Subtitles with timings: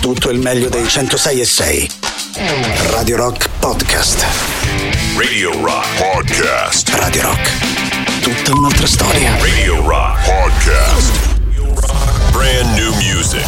[0.00, 1.90] tutto il meglio dei 106 e 6.
[2.90, 4.24] Radio Rock Podcast.
[5.16, 6.88] Radio Rock Podcast.
[6.94, 8.20] Radio Rock.
[8.22, 9.36] Tutta un'altra storia.
[9.38, 11.12] Radio Rock Podcast.
[12.32, 13.44] Brand new music.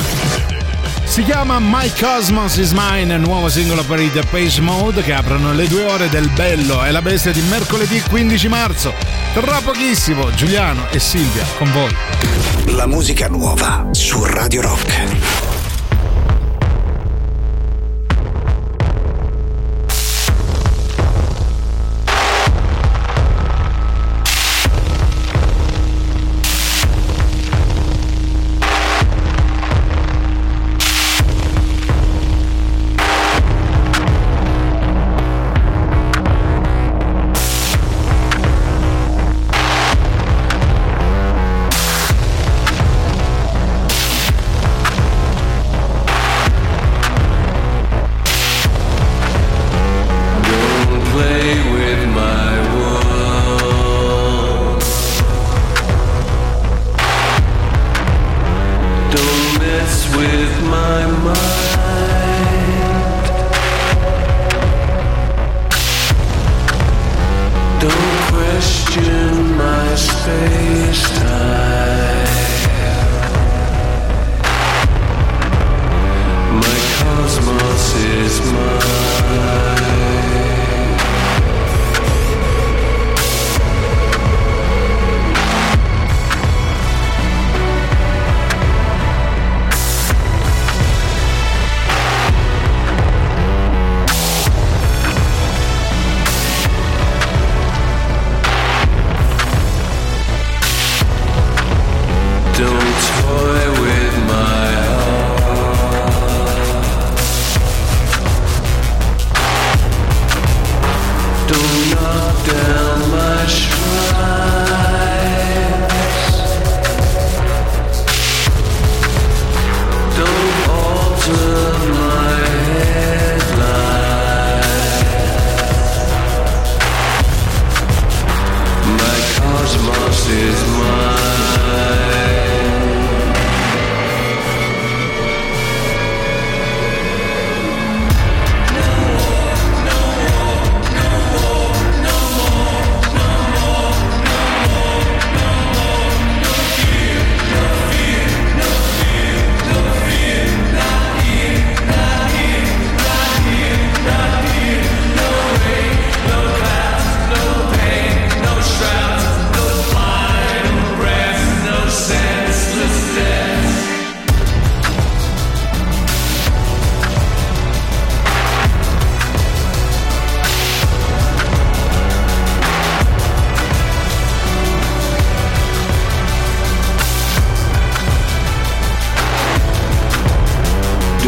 [1.05, 5.53] Si chiama My Cosmos is Mine, nuovo singolo per i The Page Mode che aprono
[5.55, 8.93] le due ore del Bello e la Bestia di mercoledì 15 marzo.
[9.33, 11.95] Tra pochissimo Giuliano e Silvia con voi.
[12.75, 15.52] La musica nuova su Radio Rock.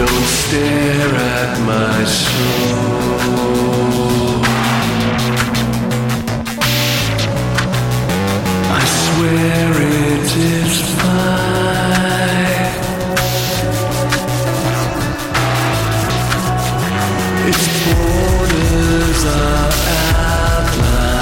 [0.07, 3.25] Don't stare at my soul.
[8.71, 12.73] I swear it is fine.
[17.49, 19.73] Its borders are
[20.53, 21.15] outlined.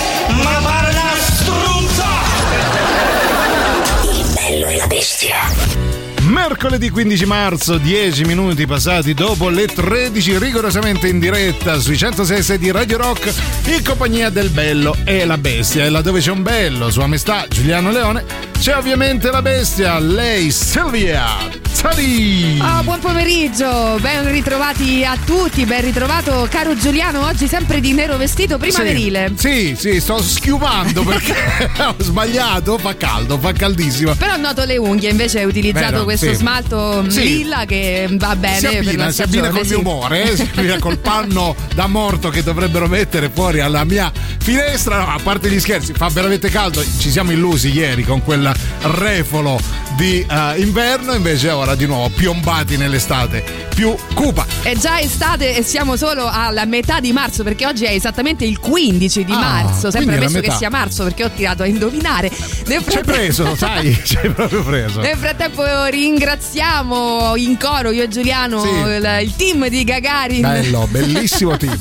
[0.43, 2.06] ma pare una struzza!
[4.02, 5.37] Il bello e la bestia.
[6.22, 12.70] Mercoledì 15 marzo, 10 minuti passati dopo le 13, rigorosamente in diretta sui 106 di
[12.70, 13.32] Radio Rock,
[13.66, 15.84] in compagnia del Bello e la Bestia.
[15.84, 18.25] E laddove c'è un bello, sua maestà Giuliano Leone,
[18.58, 21.62] c'è ovviamente la bestia, lei Silvia.
[21.82, 22.61] Tari.
[22.62, 28.17] Oh, buon pomeriggio, ben ritrovati a tutti, ben ritrovato caro Giuliano, oggi sempre di nero
[28.17, 29.32] vestito primaverile.
[29.34, 31.34] Sì, sì, sì sto schiumando perché
[31.84, 34.14] ho sbagliato, fa caldo, fa caldissimo.
[34.14, 36.34] Però noto le unghie, invece hai utilizzato Vero, questo sì.
[36.34, 37.23] smalto sì.
[37.23, 40.37] lilla che va bene si abbina, si abbina col mio umore, eh?
[40.37, 44.99] si abbina col panno da morto che dovrebbero mettere fuori alla mia finestra.
[44.99, 46.81] No, a parte gli scherzi, fa veramente caldo.
[46.99, 49.58] Ci siamo illusi ieri con quel refolo
[49.96, 53.44] di uh, inverno, invece ora di nuovo piombati nell'estate
[53.74, 54.46] più cupa.
[54.62, 58.58] È già estate e siamo solo alla metà di marzo perché oggi è esattamente il
[58.58, 62.30] 15 di ah, marzo, sempre messo che sia marzo perché ho tirato a indovinare.
[62.66, 65.00] Nel Ci hai preso, sai, ci hai proprio preso.
[65.00, 68.68] Nel frattempo ringraziamo in coro io e Giuliano sì.
[68.68, 70.42] il, il, team di Gagarin.
[70.42, 71.78] Bello, bellissimo team.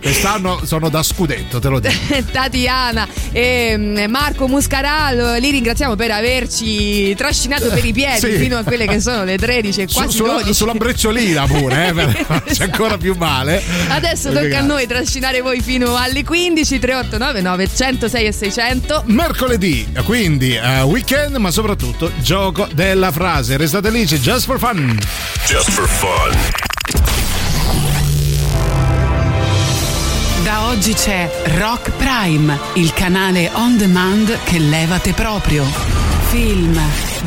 [0.00, 1.92] Quest'anno sono da scudetto, te lo dico.
[2.30, 8.32] Tatiana e mm, Marco Muscaralo, li ringraziamo per averci trascinato per i piedi sì.
[8.38, 10.54] fino a quelle che sono le 13 e quasi Su, 12.
[10.54, 13.62] Sulla brecciolina pure, eh, per farci ancora più male.
[13.88, 19.02] Adesso tocca a noi trascinare voi fino alle 15 3899 106 e 600.
[19.06, 23.56] Mercoledì, quindi uh, weekend, ma soprattutto gioco della frase.
[23.56, 24.98] Restate lì, c'è Just for Fun.
[25.46, 26.70] Just for Fun.
[30.44, 35.91] Da oggi c'è Rock Prime, il canale on demand che levate proprio.
[36.32, 36.80] Film,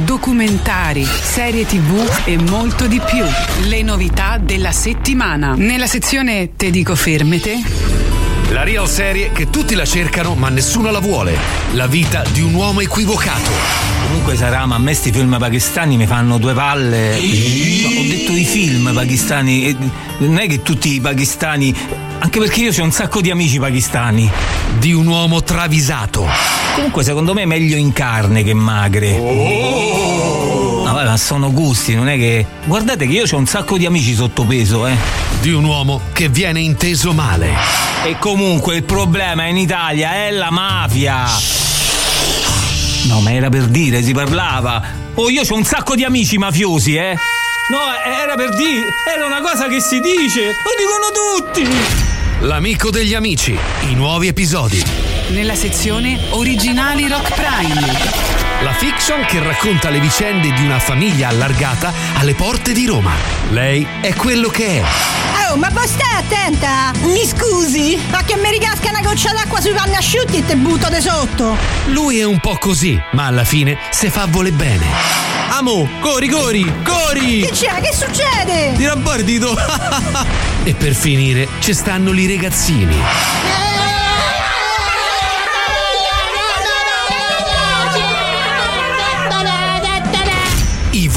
[0.04, 3.24] documentari, serie tv e molto di più.
[3.68, 5.54] Le novità della settimana.
[5.54, 7.95] Nella sezione Te dico fermete
[8.56, 11.38] la real serie che tutti la cercano ma nessuno la vuole.
[11.74, 13.52] La vita di un uomo equivocato.
[14.08, 17.16] Comunque sarà, ma a me sti film pakistani mi fanno due palle.
[17.18, 19.76] Ho detto i film pakistani,
[20.20, 21.76] non è che tutti i pakistani,
[22.20, 24.32] anche perché io ho un sacco di amici pakistani.
[24.80, 26.26] Di un uomo travisato.
[26.76, 29.18] Comunque secondo me è meglio in carne che magre.
[29.18, 30.65] Oh.
[30.86, 32.46] No, vabbè, ma sono gusti, non è che.
[32.66, 34.96] Guardate che io ho un sacco di amici sottopeso, eh.
[35.42, 37.56] Di un uomo che viene inteso male.
[38.06, 41.26] E comunque il problema in Italia è la mafia.
[43.08, 44.80] No, ma era per dire, si parlava.
[45.16, 47.16] Oh, io ho un sacco di amici mafiosi, eh.
[47.72, 47.80] No,
[48.22, 51.68] era per dire, era una cosa che si dice, lo dicono tutti.
[52.42, 53.58] L'amico degli amici,
[53.90, 54.84] i nuovi episodi.
[55.30, 58.45] Nella sezione Originali Rock Prime.
[58.66, 63.12] La fiction che racconta le vicende di una famiglia allargata alle porte di Roma.
[63.50, 64.84] Lei è quello che è.
[65.52, 66.92] Oh, ma poi stai attenta!
[67.04, 67.96] Mi scusi?
[68.10, 71.56] Ma che mi ricasca una goccia d'acqua sui panni asciutti e te butto di sotto!
[71.90, 74.84] Lui è un po' così, ma alla fine se fa vuole bene.
[75.50, 77.42] Amo, corri, corri, corri!
[77.42, 77.82] Che c'è?
[77.82, 78.74] Che succede?
[78.76, 79.56] Ti rabbardito!
[80.66, 82.96] e per finire ci stanno i ragazzini.
[82.96, 83.75] Eh,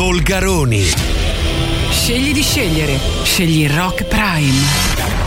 [0.09, 0.85] I Volgaroni.
[1.91, 2.99] Scegli di scegliere.
[3.25, 5.18] Scegli Rock Prime.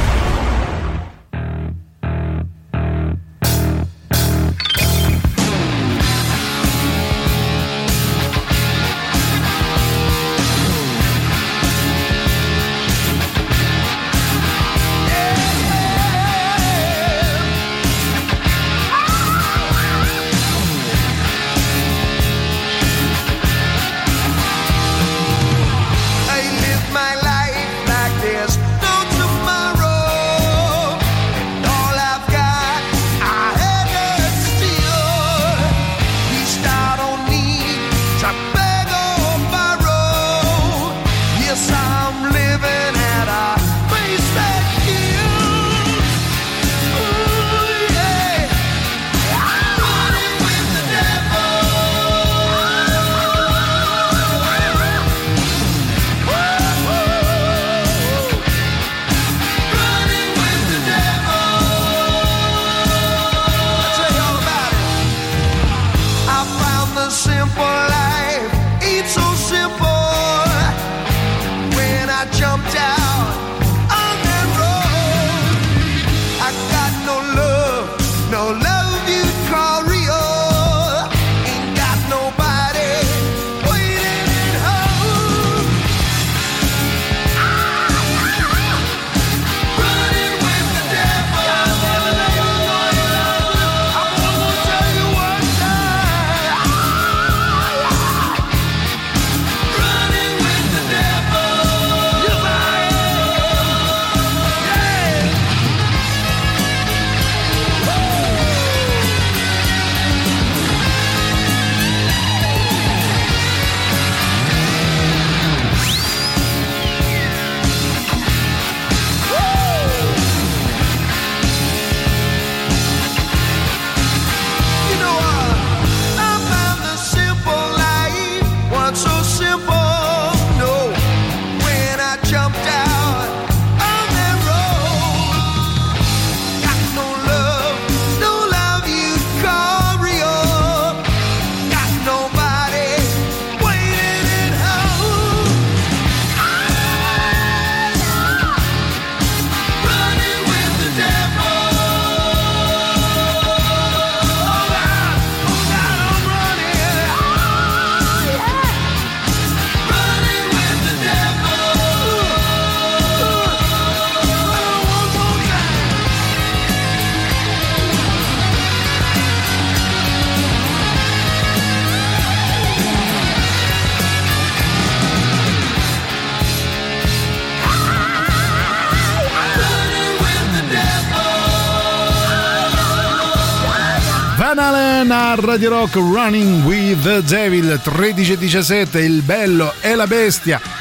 [185.39, 190.80] Radio Rock Running with the Devil 13 e 17 il bello e la bestia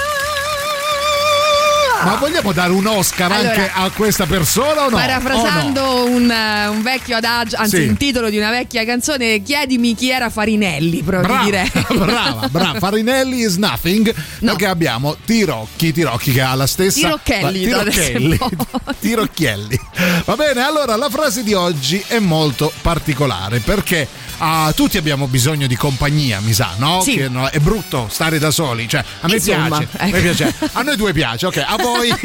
[2.03, 4.95] Ma vogliamo dare un Oscar Allora, anche a questa persona o no?
[4.97, 6.15] Parafrasando O no?
[6.15, 7.81] un, eh, un vecchio adagio, anzi Sì.
[7.83, 11.71] il titolo di una vecchia canzone, chiedimi chi era Farinelli, proprio Brava, direi.
[11.97, 12.79] brava, brava.
[12.79, 18.95] Farinelli is nothing perché abbiamo Tirocchi, Tirocchi che ha la stessa Tirocchelli, Ma- poi.
[18.99, 19.79] Tirocchielli.
[20.25, 24.07] Va bene, allora la frase di oggi è molto particolare perché
[24.41, 27.01] ah, tutti abbiamo bisogno di compagnia, mi sa, no?
[27.01, 27.15] Sì.
[27.15, 30.19] Che no, è brutto stare da soli, cioè a me piace, a me ecco.
[30.19, 32.09] piace, a noi due piace, ok, a voi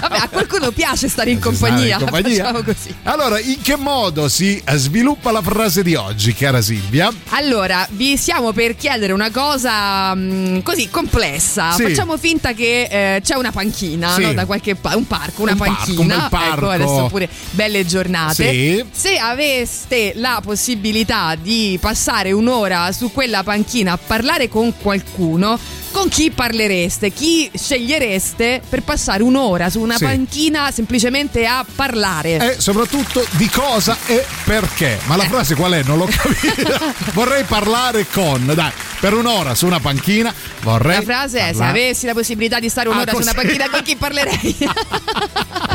[0.00, 2.46] Vabbè, a qualcuno piace stare in compagnia, in compagnia.
[3.04, 7.10] Allora, in che modo si eh, sviluppa la frase di oggi, cara Silvia?
[7.30, 11.72] Allora, vi stiamo per chiedere una cosa mh, così complessa.
[11.72, 11.84] Sì.
[11.84, 14.22] Facciamo finta che eh, c'è una panchina, Sì.
[14.22, 14.32] no?
[14.32, 16.14] Da qualche pa- un parco, una Un parco, panchina.
[16.16, 16.48] un parco.
[16.54, 18.50] Ecco, adesso pure belle giornate.
[18.50, 18.84] Sì.
[18.90, 25.58] Se aveste la possibilità di passare un'ora su quella panchina a parlare con qualcuno,
[25.90, 27.10] con chi parlereste?
[27.12, 30.04] Chi scegliereste per passare un'ora su una Sì.
[30.04, 32.54] panchina semplicemente a parlare?
[32.56, 34.98] E soprattutto di cosa e perché.
[35.06, 35.28] Ma la Eh.
[35.28, 35.82] frase qual è?
[35.82, 36.94] Non l'ho capita.
[37.12, 38.70] vorrei parlare con, dai,
[39.00, 40.32] per un'ora su una panchina
[40.62, 40.96] vorrei.
[40.96, 43.46] La frase è: se parlare- avessi la possibilità di stare un'ora Ah, su una così.
[43.46, 44.56] panchina, con chi parlerei?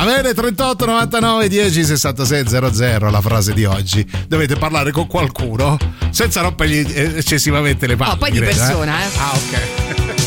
[0.00, 4.08] Va bene, 38 99 10 66 00 la frase di oggi.
[4.26, 5.76] Dovete parlare con qualcuno
[6.08, 8.12] senza rompergli eh, eccessivamente le palle.
[8.12, 9.08] Oh, poi di credo, persona, eh.
[9.18, 10.19] Ah, ok.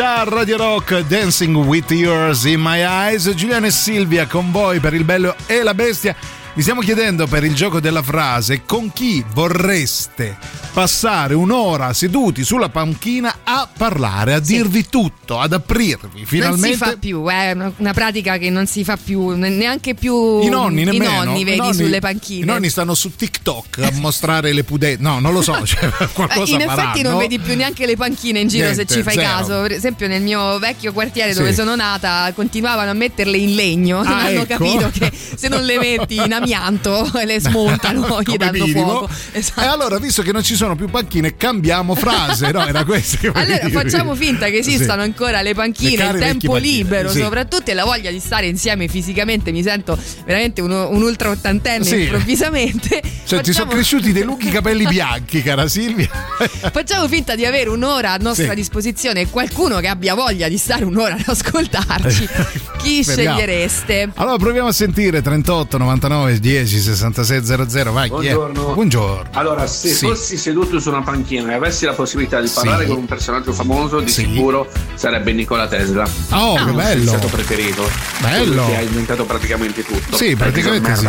[0.00, 3.32] A Radio Rock Dancing with Yours in My Eyes.
[3.34, 6.14] Giuliano e Silvia con voi per il bello e la bestia.
[6.54, 10.36] Mi stiamo chiedendo per il gioco della frase con chi vorreste
[10.82, 14.52] passare un'ora seduti sulla panchina a parlare, a Sì.
[14.52, 16.66] dirvi tutto, ad aprirvi finalmente.
[16.68, 19.94] Non si fa più, è una, una pratica che non si fa più, ne- neanche
[19.94, 21.10] più I nonni nemmeno.
[21.10, 22.42] i nonni, vedi, I nonni- sulle panchine.
[22.42, 25.02] I nonni stanno su TikTok a mostrare le pudette.
[25.02, 27.08] No, non lo so, cioè, Eh, qualcosa in effetti faranno.
[27.08, 29.26] non vedi più neanche le panchine in giro Niente, se ci fai zero.
[29.26, 29.62] caso.
[29.62, 31.54] Per esempio nel mio vecchio quartiere dove Sì.
[31.56, 33.98] sono nata continuavano a metterle in legno.
[33.98, 34.56] Ah, hanno ecco.
[34.64, 38.84] capito che se non le metti in amianto le smontano, gli danno minimo.
[38.98, 39.08] fuoco.
[39.32, 39.60] Esatto.
[39.60, 42.66] E allora, visto che non ci sono più panchine, cambiamo frase, no?
[42.66, 43.70] Era questo che Allora dirvi.
[43.72, 45.08] facciamo finta che esistano Sì.
[45.08, 47.20] ancora le Le panchine, care il tempo panchine, libero sì.
[47.20, 49.50] soprattutto e la voglia di stare insieme fisicamente.
[49.50, 52.02] Mi sento veramente uno- un ultra ottantenne Sì.
[52.02, 53.00] improvvisamente.
[53.28, 56.08] Cioè, ti sono Facciamo- cresciuti dei lunghi capelli bianchi, cara Silvia.
[56.72, 58.54] Facciamo finta di avere un'ora a nostra Sì.
[58.54, 62.26] disposizione e qualcuno che abbia voglia di stare un'ora ad ascoltarci.
[62.78, 63.36] Chi Speriamo.
[63.38, 64.10] scegliereste?
[64.14, 67.92] Allora proviamo a sentire 38 99 10 66 00.
[67.92, 68.32] Vai, chi è?
[68.34, 68.72] Buongiorno.
[68.74, 69.28] Buongiorno.
[69.32, 70.06] Allora, se Sì.
[70.06, 72.88] fossi seduto su una panchina e avessi la possibilità di parlare Sì.
[72.90, 74.24] con un personaggio famoso, di Sì.
[74.24, 76.08] sicuro sarebbe Nikola Tesla.
[76.30, 77.06] Oh, che Il mio bello.
[77.06, 77.90] scienziato preferito.
[78.20, 78.66] Bello.
[78.66, 80.16] Che ha inventato praticamente tutto.
[80.16, 81.08] Sì, praticamente sì.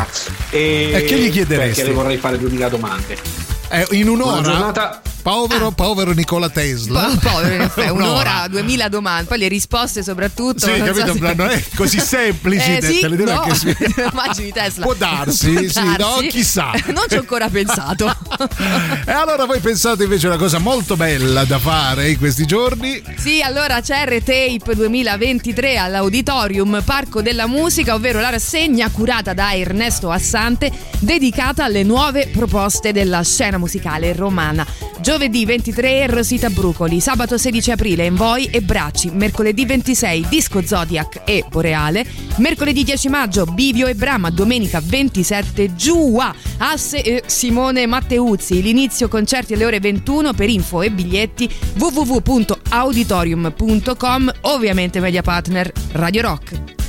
[0.52, 1.76] E, E che gli chiederesti?
[1.76, 3.18] Perché le vorrei fare 2000 domande.
[3.70, 4.42] Eh, in un'ora.
[4.42, 5.02] Buona giornata.
[5.22, 7.12] Povero, povero Nicola Tesla.
[7.22, 10.60] Po- Povero, in effetti, un'ora, duemila domande, poi le risposte soprattutto.
[10.66, 11.14] Sì, non so capito?
[11.28, 13.42] se- Non è così semplici, Eh, sì, te le devo no.
[13.42, 14.10] anche spiegare.
[14.12, 14.86] Immagini Tesla.
[14.86, 16.72] Può darsi, sì, no, chissà.
[16.88, 18.08] Non ci ho ancora pensato.
[19.06, 23.02] E allora voi pensate invece una cosa molto bella da fare in questi giorni?
[23.18, 30.10] Sì, allora c'è R-Tape 2023 all'Auditorium Parco della Musica, ovvero la rassegna curata da Ernesto
[30.10, 34.66] Assante, dedicata alle nuove proposte della scena musicale romana.
[35.02, 41.46] Giovedì 23 Rosita Brucoli, sabato 16 aprile Envoy e Bracci, mercoledì 26 Disco Zodiac e
[41.50, 42.06] Boreale,
[42.38, 49.54] mercoledì 10 maggio Bivio e Brama, domenica 27 Giua, Asse e Simone Matteuzzi, l'inizio concerti
[49.54, 56.89] alle ore 21 per info e biglietti www.auditorium.com, ovviamente media partner Radio Rock.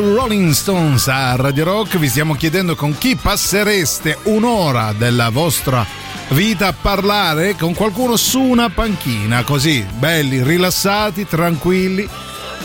[0.00, 1.98] Rolling Stones a Radio Rock.
[1.98, 5.86] Vi stiamo chiedendo con chi passereste un'ora della vostra
[6.30, 12.08] vita a parlare con qualcuno su una panchina, così, belli, rilassati, tranquilli,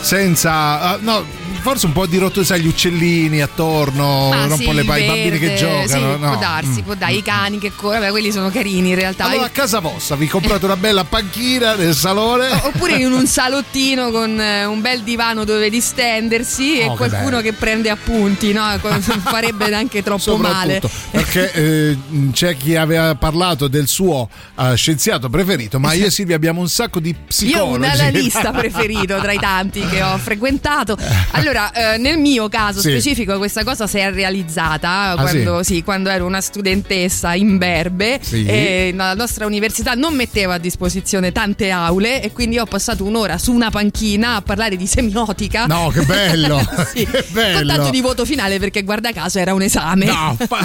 [0.00, 0.80] senza...
[0.80, 1.24] ah, no,
[1.60, 4.98] forse un po' di rotto, sai, gli uccellini attorno, Ah, un sì, po' le pa-
[4.98, 5.86] i bambini che giocano.
[5.86, 6.18] sì, no.
[6.18, 6.84] può darsi, Mm.
[6.84, 9.24] può dare i cani che corrono, beh, quelli sono carini in realtà.
[9.26, 12.48] Allora a casa vostra vi comprate una bella panchina nel salone.
[12.64, 17.30] Oppure in un salottino con eh, un bel divano dove distendersi e Oh, che qualcuno
[17.36, 17.40] bello.
[17.42, 18.62] che prende appunti, no?
[19.24, 20.80] Farebbe neanche troppo male.
[21.10, 21.98] Perché eh,
[22.32, 24.28] c'è chi aveva parlato del suo
[24.58, 27.76] eh, scienziato preferito, ma io e Silvia abbiamo un sacco di Io ho psicologi.
[27.76, 30.96] un analista preferito tra i tanti che ho frequentato.
[31.36, 32.90] Allora, eh, nel mio caso Sì.
[32.90, 38.18] specifico, questa cosa si è realizzata Ah, quando, sì, quando ero una studentessa in Berbe.
[38.22, 38.44] Sì.
[38.46, 43.36] E la nostra università non metteva a disposizione tante aule e quindi ho passato un'ora
[43.38, 45.66] su una panchina a parlare di semiotica.
[45.66, 46.60] No, che bello!
[46.94, 47.72] Sì, che Con bello!
[47.74, 50.04] tanto di voto finale perché guarda caso era un esame.
[50.04, 50.60] No, fa-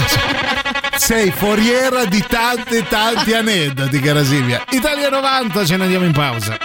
[0.97, 4.63] sei foriera di tanti tanti aneddoti, cara Silvia.
[4.71, 6.57] Italia 90, ce ne andiamo in pausa.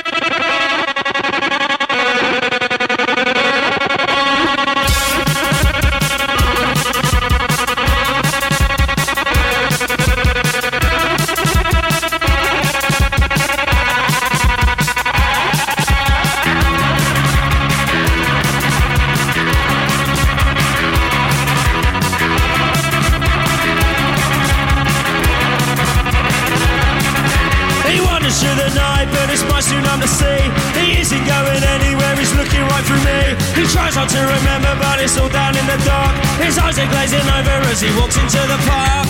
[34.15, 36.15] To remember, but it's all down in the dark.
[36.39, 39.07] His eyes are glazing over as he walks into the park.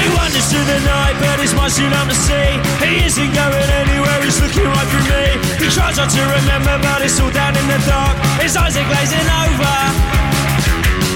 [0.00, 2.48] He wanders through the night, but it's much too numb to see.
[2.80, 5.24] He isn't going anywhere, he's looking right through me.
[5.60, 8.16] He tries not to remember, but it's all down in the dark.
[8.40, 10.25] His eyes are glazing over.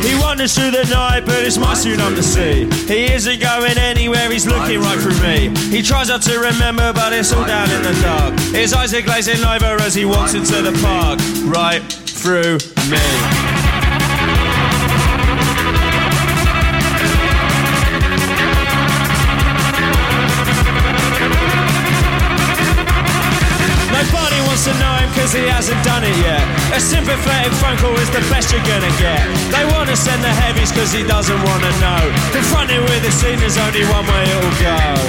[0.03, 2.65] He wanders through the night, but it's my numb to see.
[2.87, 5.51] He isn't going anywhere, he's looking right through me.
[5.69, 8.39] He tries not to remember, but it's all down in the dark.
[8.55, 12.59] His eyes are glazing over as he walks into the park, right through
[12.91, 13.40] me.
[25.21, 26.43] To know him cause he hasn't done it yet.
[26.75, 29.21] A sympathetic phone call is the best you're gonna get.
[29.51, 32.13] They wanna send the heavies cause he doesn't wanna know.
[32.33, 35.00] Confronted with the scene, there's only one way it'll go.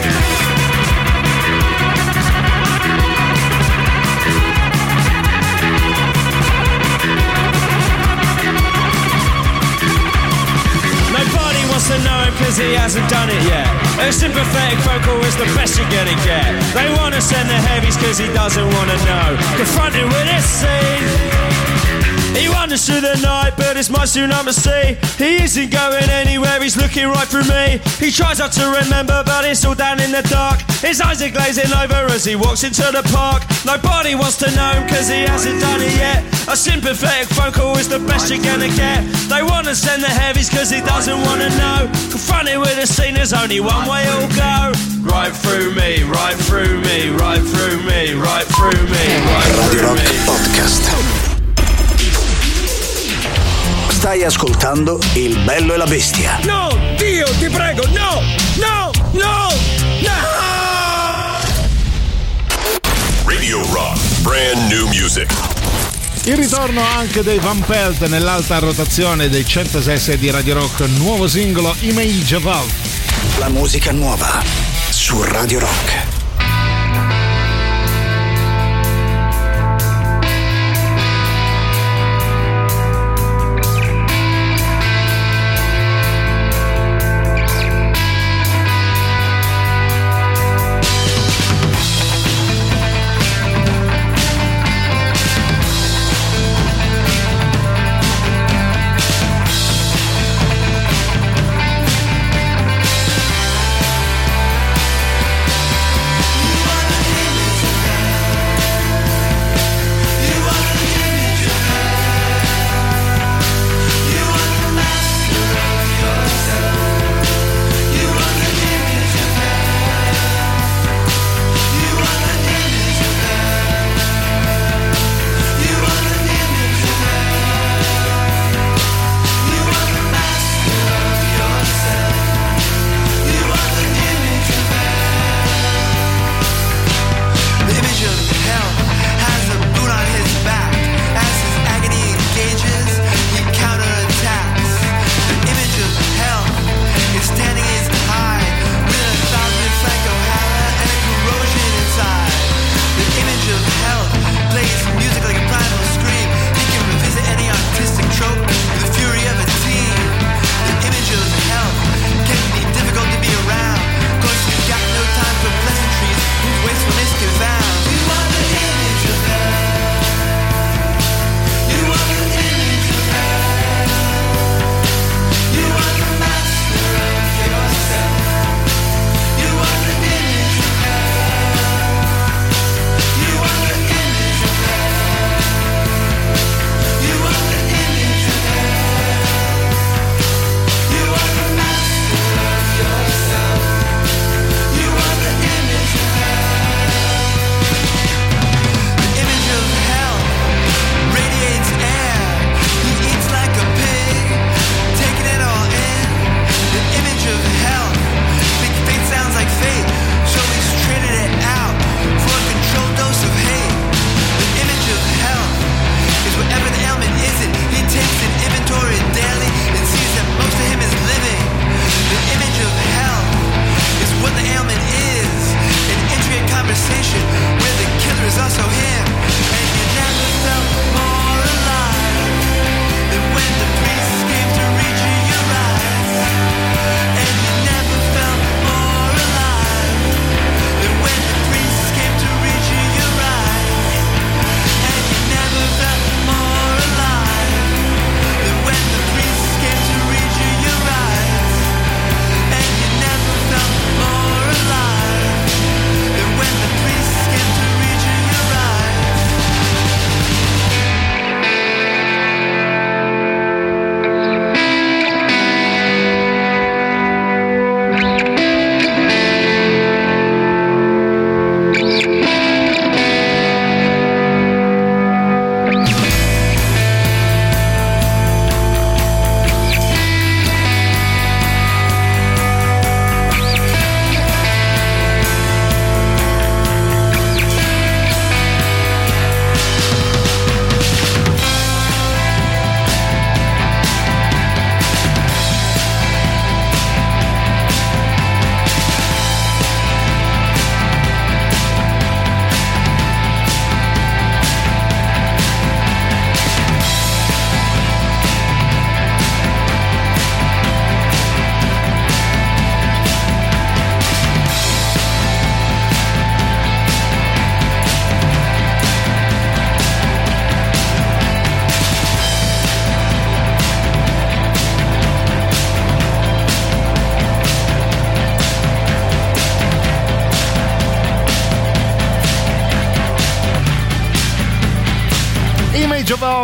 [12.51, 13.67] Cause he hasn't done it yet.
[13.99, 16.51] A sympathetic call is the best you're gonna get.
[16.73, 19.37] They wanna send the heavies cause he doesn't wanna know.
[19.55, 21.40] Confronted with this scene.
[22.35, 24.95] He wanders through the night, but it's numb to see.
[25.17, 27.79] He isn't going anywhere, he's looking right through me.
[27.99, 30.61] He tries not to remember, but it's all down in the dark.
[30.79, 33.43] His eyes are glazing over as he walks into the park.
[33.65, 36.23] Nobody wants to know him cause he hasn't done it yet.
[36.47, 39.03] A sympathetic phone call is the best you're gonna get.
[39.29, 41.89] They wanna send the heavies cause he doesn't wanna know.
[42.09, 44.71] Confronted with a scene, there's only one way it'll go.
[45.03, 50.09] Right through me, right through me, right through me, right through me, right through me.
[50.25, 51.20] Podcast.
[54.01, 56.39] Stai ascoltando Il bello e la bestia.
[56.41, 58.19] No, Dio, ti prego, no,
[58.55, 59.47] no, no,
[59.99, 60.17] no!
[63.25, 65.31] Radio Rock, brand new music.
[66.23, 71.75] Il ritorno anche dei Van Pelt nell'alta rotazione dei 106 di Radio Rock, nuovo singolo
[71.81, 72.71] Image of Love.
[73.37, 74.41] La musica nuova
[74.89, 76.10] su Radio Rock.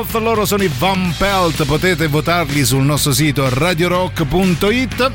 [0.10, 5.12] Health, loro sono i Van Pelt, potete votarli sul nostro sito radiorock.it.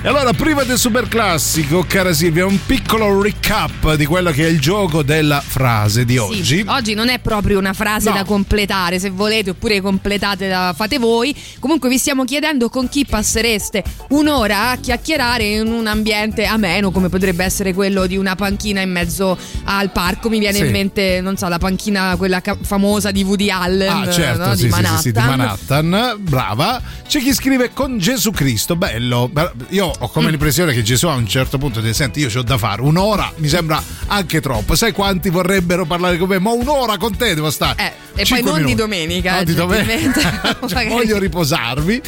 [0.00, 4.48] E allora, prima del super classico, cara Silvia, un piccolo recap di quello che è
[4.48, 6.44] il gioco della frase di oggi.
[6.44, 8.14] Sì, oggi non è proprio una frase No.
[8.14, 11.34] da completare, se volete, oppure completate da fate voi.
[11.58, 17.08] Comunque vi stiamo chiedendo con chi passereste un'ora a chiacchierare in un ambiente ameno, come
[17.08, 19.36] potrebbe essere quello di una panchina in mezzo
[19.76, 20.28] al parco.
[20.28, 20.64] Mi viene Sì.
[20.64, 24.54] in mente, non so, la panchina quella ca- famosa di Woody Allen, Ah, certo, no?
[24.56, 25.00] sì, di Manhattan.
[25.00, 26.16] sì, di Manhattan.
[26.18, 26.80] Brava.
[27.06, 29.30] C'è chi scrive con Gesù Cristo, bello.
[29.70, 30.12] Io ho Mm.
[30.12, 33.30] come l'impressione che Gesù a un certo punto dice: Senti, io ho da fare un'ora,
[33.36, 34.74] mi sembra anche troppo.
[34.74, 36.38] Sai quanti vorrebbero parlare con me?
[36.38, 37.92] Ma un'ora con te devo stare.
[38.14, 38.74] Eh, e poi non di minuti.
[38.74, 39.92] domenica, No, eh, di domenica.
[39.94, 40.56] gentilmente.
[40.68, 42.02] Cioè, voglio riposarvi.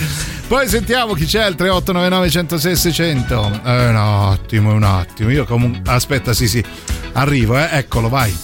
[0.51, 3.61] Poi sentiamo chi c'è al 3899 106 600.
[3.65, 5.31] Eh, un attimo, un attimo.
[5.31, 5.81] Io comunque.
[5.93, 6.61] Aspetta, sì, sì.
[7.13, 7.69] Arrivo, eh.
[7.71, 8.37] Eccolo, vai.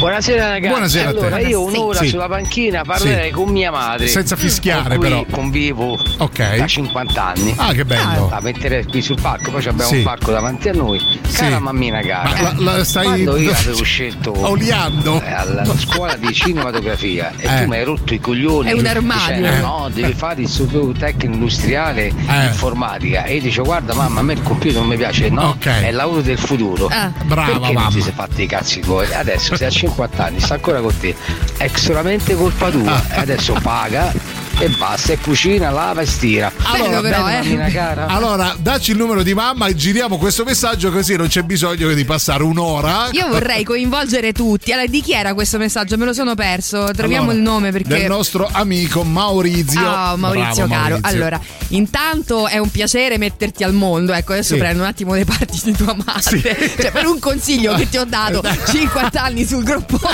[0.00, 0.68] Buonasera ragazzi.
[0.68, 1.18] Buonasera a te.
[1.18, 2.08] allora, io un'ora Sì.
[2.08, 3.32] sulla panchina parlerei Sì.
[3.34, 4.06] con mia madre.
[4.06, 5.24] Senza fischiare, con però.
[5.30, 6.56] convivo Ok.
[6.56, 7.52] da 50 anni.
[7.58, 8.28] Ah, che bello.
[8.30, 9.96] La metterei qui sul parco, poi abbiamo Sì.
[9.98, 10.98] un parco davanti a noi.
[11.30, 12.30] Cara mammina cara.
[12.30, 15.20] Ma la- la stai- Quando io avevo scelto Oliando.
[15.22, 17.62] eh, alla scuola di cinematografia e Eh.
[17.62, 19.34] tu mi hai rotto i coglioni È un armadio.
[19.36, 19.60] dicendo Eh.
[19.60, 22.10] no, devi fare il studio tecnico industriale
[22.48, 25.66] informatica e io dicevo guarda mamma a me il computer non mi piace no Ok.
[25.66, 27.12] è il lavoro del futuro Ah.
[27.24, 27.82] Brava, perché mamma.
[27.82, 30.96] non ti sei fatti i cazzi tuoi adesso sei a 50 anni sta ancora con
[30.98, 31.14] te.
[31.56, 32.92] È solamente colpa tua.
[32.92, 33.04] Ah.
[33.16, 34.12] e adesso paga
[34.62, 36.52] e basta, e cucina, lava e stira.
[36.70, 37.70] Bello però, eh.
[37.72, 38.06] cara.
[38.20, 42.04] Allora, dacci il numero di mamma e giriamo questo messaggio così non c'è bisogno di
[42.04, 43.08] passare un'ora.
[43.12, 44.70] Io vorrei coinvolgere tutti.
[44.72, 45.96] Allora, di chi era questo messaggio?
[45.96, 46.90] Me lo sono perso.
[46.94, 47.88] Troviamo Allora, il nome perché.
[47.88, 49.80] Del nostro amico Maurizio.
[49.80, 50.98] Ah, Maurizio Bravo, caro.
[51.00, 51.16] Maurizio.
[51.16, 54.12] Allora, intanto è un piacere metterti al mondo.
[54.12, 54.58] Ecco, adesso Sì.
[54.60, 56.40] prendo un attimo le parti di tua madre.
[56.78, 60.08] Cioè, per un consiglio che ti ho dato 50 anni sul groppone.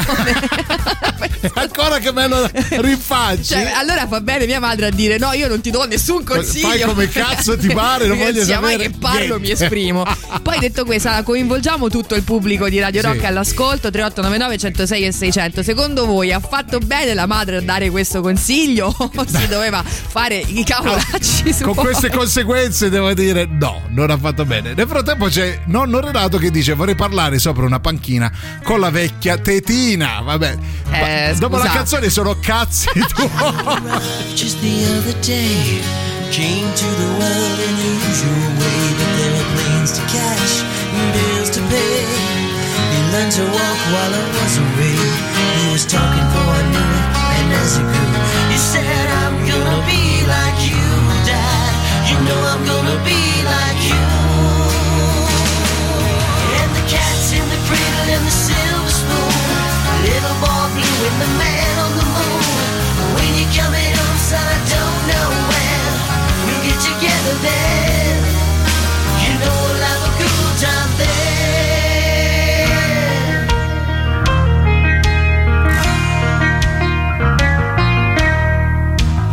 [1.54, 3.44] Ancora che me lo rinfacci.
[3.44, 6.68] Cioè, allora fa bene mia madre a dire: No, io non ti do nessun consiglio.
[6.68, 9.64] Fai come cazzo ti pare, non voglio sia mai sapere che parlo, mi niente.
[9.64, 10.04] esprimo.
[10.42, 13.06] Poi detto questo, coinvolgiamo tutto il pubblico di Radio Sì.
[13.06, 15.62] Rock all'ascolto 3899 106 e 600.
[15.62, 20.36] Secondo voi ha fatto bene la madre a dare questo consiglio o si doveva fare
[20.36, 24.74] i cavolacci su Con queste conseguenze devo dire no, non ha fatto bene.
[24.74, 28.30] Nel frattempo c'è nonno Renato che dice vorrei parlare sopra una panchina
[28.64, 30.20] con la vecchia tetina.
[30.22, 30.56] Vabbè,
[30.90, 33.30] Eh, dopo la canzone sono cazzi tuoi.
[34.34, 35.80] Just the other day,
[36.30, 40.52] came to the world in the usual way, but there were planes to catch
[40.96, 42.04] and bills to pay.
[42.92, 44.98] He learned to walk while I was away.
[45.60, 47.06] He was talking for I knew it,
[47.38, 48.12] and as he grew,
[48.52, 50.02] he said, "I'm gonna be
[50.34, 50.86] like you,
[51.28, 51.72] Dad.
[52.08, 53.35] You know I'm gonna be
[66.96, 68.16] together then.
[69.20, 70.86] You know we'll have a good time.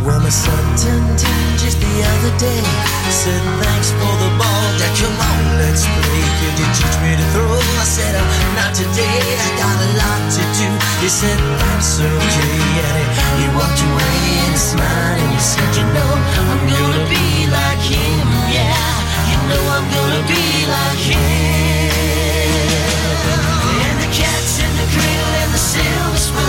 [0.04, 2.62] Well, my son turned ten just the other day.
[3.08, 4.92] Said thanks for the ball, Dad.
[5.00, 6.24] Come on, let's play.
[6.40, 7.56] Could you teach me to throw?
[7.56, 8.14] I said,
[8.60, 9.20] not today.
[9.46, 10.68] I got a lot to do.
[11.00, 12.56] He said, that's okay.
[12.84, 16.12] And he, walked away and smiled and he said, you know,
[16.52, 17.23] I'm gonna be
[17.90, 18.26] him.
[18.48, 18.94] Yeah,
[19.28, 20.44] you know I'm gonna be
[20.76, 21.20] like him.
[23.86, 26.43] And the cat's in the cradle and the silver spoon.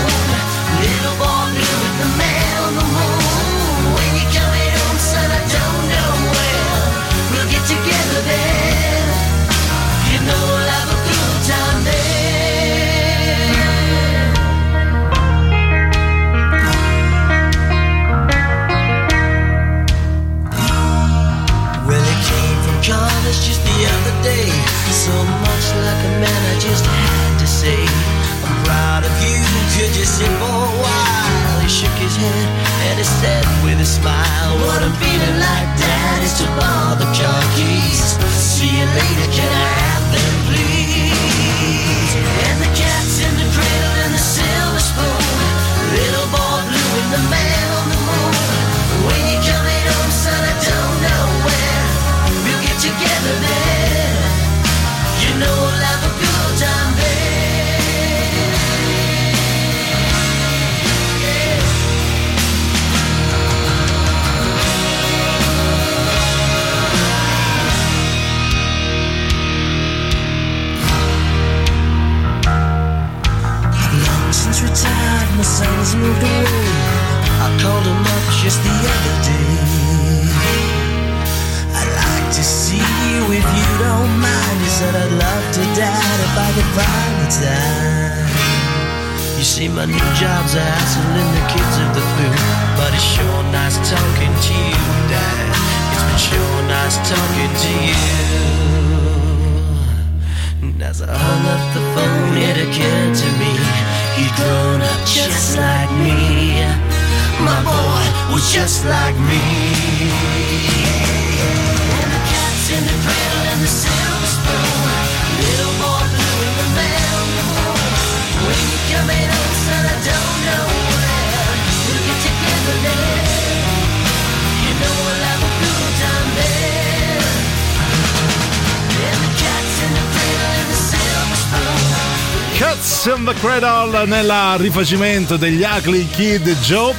[134.26, 136.92] Nel rifacimento degli Ugly Kid Joe.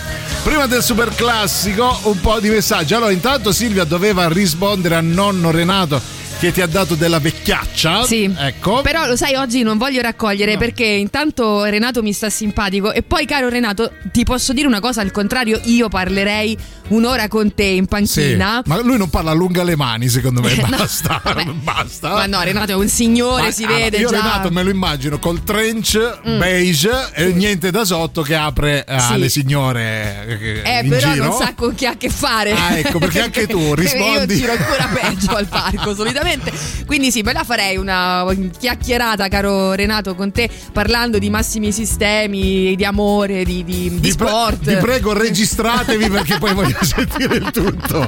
[0.46, 2.94] Prima del super classico, un po' di messaggi.
[2.94, 6.00] Allora, intanto Silvia doveva rispondere a nonno Renato
[6.40, 8.04] che ti ha dato della vecchiaccia.
[8.04, 8.34] Sì.
[8.34, 8.82] Ecco.
[8.82, 13.26] Però lo sai, oggi non voglio raccogliere perché intanto Renato mi sta simpatico e poi
[13.26, 16.58] caro Renato, ti posso dire una cosa al contrario, io parlerei
[16.90, 18.62] un'ora con te in Sì, panchina.
[18.66, 20.56] ma lui non parla allunga le mani, secondo me.
[20.68, 21.22] No, basta.
[21.64, 22.10] basta.
[22.10, 24.18] Ma no, Renato è un signore, Ma- si allora, vede io già.
[24.18, 25.96] Renato me lo immagino col trench
[26.28, 26.40] Mm.
[26.40, 29.14] beige e niente da sotto che apre eh, Sì.
[29.14, 30.26] alle signore
[30.64, 31.26] eh, Eh, però giro.
[31.26, 32.52] non sa con chi ha a che fare.
[32.52, 34.34] Ah, ecco, perché anche tu rispondi.
[34.34, 36.52] Io giro ancora peggio al parco, solitamente.
[36.86, 38.26] Quindi sì, la farei una
[38.60, 44.28] chiacchierata, caro Renato, con te, parlando di massimi sistemi, di amore, di, di- di pre-
[44.28, 44.64] sport.
[44.66, 48.08] vi prego, registratevi perché poi voglio sentire il tutto.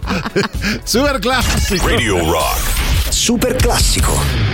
[0.83, 1.87] Super classico.
[1.87, 3.09] Radio Rock.
[3.09, 4.48] Super classico.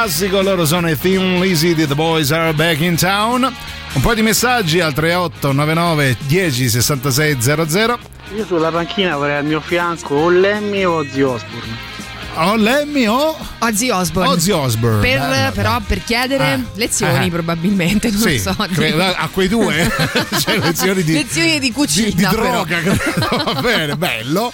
[0.00, 3.42] Classico, loro sono i Thin Lizzy di The Boys Are Back in Town.
[3.42, 7.98] Un po' di messaggi al 3899 10 66 00.
[8.36, 11.86] Io sulla panchina vorrei al mio fianco o Lemmy o Ozzy Osbourne.
[12.34, 14.30] O Lemmy o Ozzy Osbourne.
[14.34, 15.00] Ozzy Osbourne.
[15.00, 16.60] Per, Bello, però per chiedere Eh.
[16.74, 17.30] lezioni Eh.
[17.30, 18.54] probabilmente, non Sì, so.
[18.72, 19.90] credo- a quei due
[20.38, 22.10] cioè, lezioni di, lezioni di cucina.
[22.14, 22.42] di però.
[22.64, 23.52] droga, credo.
[23.52, 24.52] va bene, bello.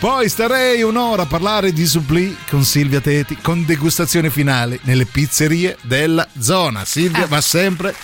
[0.00, 5.76] Poi starei un'ora a parlare di supplì con Silvia Teti con degustazione finale nelle pizzerie
[5.82, 6.86] della zona.
[6.86, 7.28] Silvia Eh.
[7.28, 7.94] va sempre.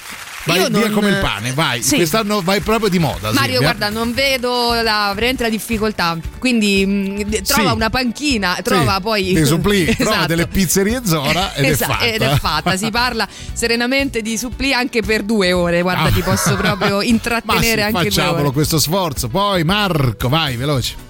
[0.44, 1.82] Vai Io via non- come il pane, vai.
[1.82, 1.96] Sì.
[1.96, 3.32] Quest'anno vai proprio di moda.
[3.32, 3.60] Mario, Silvia.
[3.60, 6.16] guarda, non vedo la, veramente la difficoltà.
[6.38, 7.74] Quindi mh, trova Sì.
[7.74, 9.32] una panchina, trova Sì, poi.
[9.32, 10.26] dei supplì, trova Esatto.
[10.26, 12.04] delle pizzerie zona ed Esatto, è fatta.
[12.04, 12.76] ed è fatta.
[12.76, 15.80] Si parla serenamente di supplì anche per due ore.
[15.82, 16.12] Guarda, Ah.
[16.12, 19.28] ti posso proprio Ma intrattenere sì, anche facciamolo questo sforzo.
[19.28, 21.05] Poi Marco, vai, veloce.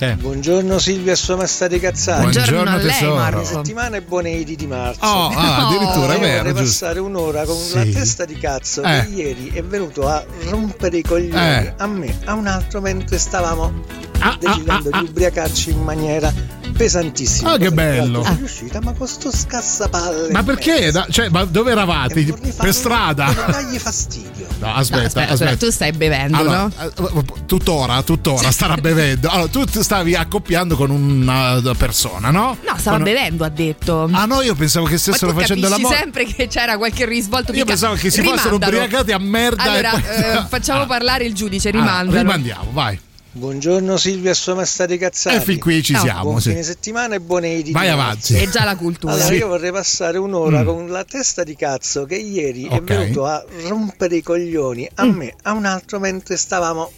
[0.00, 0.14] Che?
[0.14, 2.22] Buongiorno Silvia e sua maestà di cazzate.
[2.22, 3.14] Buongiorno Buongiorno a lei.
[3.14, 3.30] Marco.
[3.40, 5.04] Buone settimane e buone Idi di marzo.
[5.04, 7.74] Oh, ah, addirittura, è Io vero, vorrei passare un'ora con Sì.
[7.74, 9.04] la testa di cazzo Eh.
[9.04, 11.34] che ieri è venuto a rompere i coglioni
[11.66, 11.74] Eh.
[11.76, 13.72] a me, a un altro mentre stavamo
[14.20, 16.32] Ah, decidendo di ubriacarci in maniera
[16.80, 17.52] pesantissima.
[17.52, 18.22] Ah, che bello.
[18.24, 20.30] Sono riuscita, ma con sto scassapalle.
[20.32, 20.90] Ma perché?
[20.90, 22.22] Da- cioè, ma dove eravate?
[22.56, 23.26] Per strada?
[23.26, 24.46] Per dargli fastidio.
[24.60, 25.56] No, aspetta, No, aspetta, aspetta.
[25.56, 26.70] tu stai bevendo, Allora, no?
[26.78, 29.28] eh, tuttora, tuttora starà bevendo.
[29.28, 32.56] Allora, tu stavi accoppiando con una persona, no?
[32.66, 34.08] No, stava Con- bevendo, ha detto.
[34.12, 35.96] Ah no, io pensavo che stessero facendo capisci l'amore.
[36.00, 39.62] sempre che c'era qualche risvolto di Io pensavo che si fossero ubriacati a merda.
[39.64, 42.18] Allora, e poi- eh, facciamo Ah, parlare il giudice, allora, rimandalo.
[42.22, 42.98] rimandiamo, vai.
[43.32, 45.36] Buongiorno Silvia sua maestà di cazzate.
[45.36, 46.00] E fin qui ci No.
[46.00, 46.48] siamo, Buon sì.
[46.50, 48.34] fine settimana e buone Idi Vai avanti.
[48.34, 49.12] È già la cultura.
[49.12, 49.34] Allora, Sì.
[49.34, 50.66] io vorrei passare un'ora Mm.
[50.66, 52.72] con la testa di cazzo che ieri Ok.
[52.78, 55.10] è venuto a rompere i coglioni a Mm.
[55.16, 56.90] me, a un altro mentre stavamo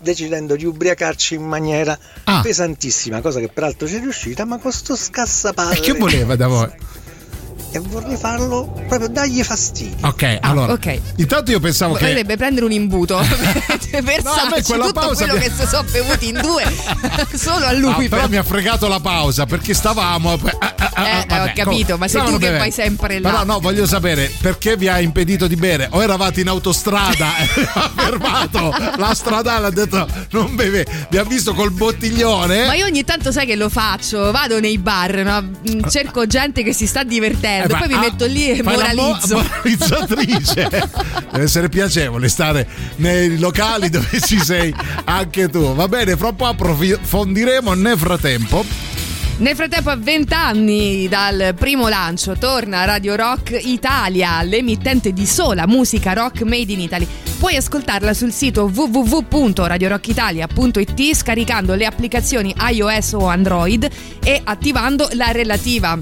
[0.00, 2.40] decidendo di ubriacarci in maniera Ah.
[2.40, 5.76] pesantissima, cosa che peraltro ci è riuscita, ma con sto scassapalle.
[5.76, 6.70] E che voleva da voi?
[7.76, 10.06] E vorrei farlo proprio dargli fastidio.
[10.08, 10.72] Ok, allora.
[10.72, 11.00] ok.
[11.16, 12.06] Intanto io pensavo che.
[12.06, 13.18] Vorrebbe prendere un imbuto
[13.90, 16.64] per versarci quella tutto pausa quello mi- che si sono bevuti in due
[17.36, 18.28] solo a Ah, lui però proprio.
[18.28, 20.32] mi ha fregato la pausa perché stavamo.
[20.32, 22.58] ah, ah, ah, Eh, vabbè, ho capito, comunque, ma sei stavano tu che bevendo.
[22.58, 23.30] vai sempre là.
[23.30, 25.88] Però no, voglio sapere perché vi ha impedito di bere?
[25.90, 31.24] O eravate in autostrada e ha fermato la stradale, ha detto non beve, vi ha
[31.24, 32.66] visto col bottiglione.
[32.66, 35.42] Ma io ogni tanto sai che lo faccio, vado nei bar, no?
[35.70, 39.36] Mm, cerco gente che si sta divertendo, Eh, ma- poi mi metto lì e moralizzo.
[39.36, 40.68] moralizzatrice.
[41.32, 44.72] Deve essere piacevole stare nei locali dove ci sei
[45.04, 45.74] anche tu.
[45.74, 47.74] Va bene, fra un po' approfondiremo.
[47.74, 48.64] Nel frattempo,
[49.38, 55.66] Nel frattempo, a 20 anni dal primo lancio, torna Radio Rock Italia, l'emittente di sola
[55.66, 57.06] musica rock made in Italy.
[57.38, 63.86] Puoi ascoltarla sul sito www.radiorockitalia.it scaricando le applicazioni iOS o Android
[64.24, 65.98] e attivando la relativa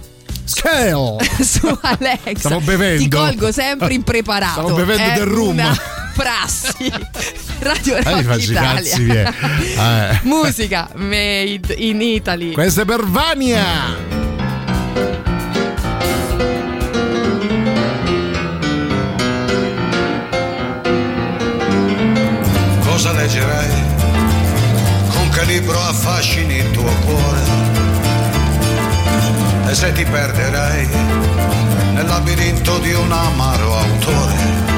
[0.55, 1.17] Scale!
[1.45, 2.49] su Alexa.
[2.49, 3.03] Stavo bevendo.
[3.03, 4.61] Ti colgo sempre impreparato.
[4.67, 5.49] Stavo bevendo È del rum.
[5.51, 5.77] Una
[6.15, 6.93] prassi.
[7.61, 8.91] Radio Eh, Rock faccio i Italia.
[8.91, 9.73] cazzi.
[9.75, 10.21] Eh.
[10.23, 12.53] Musica made in Italy.
[12.53, 14.23] Questa è per Vania.
[22.85, 23.69] Cosa leggerai?
[25.13, 27.54] Con che libro affascini il tuo cuore?
[29.75, 30.87] Se ti perderai
[31.95, 34.74] nel labirinto di un amaro autore?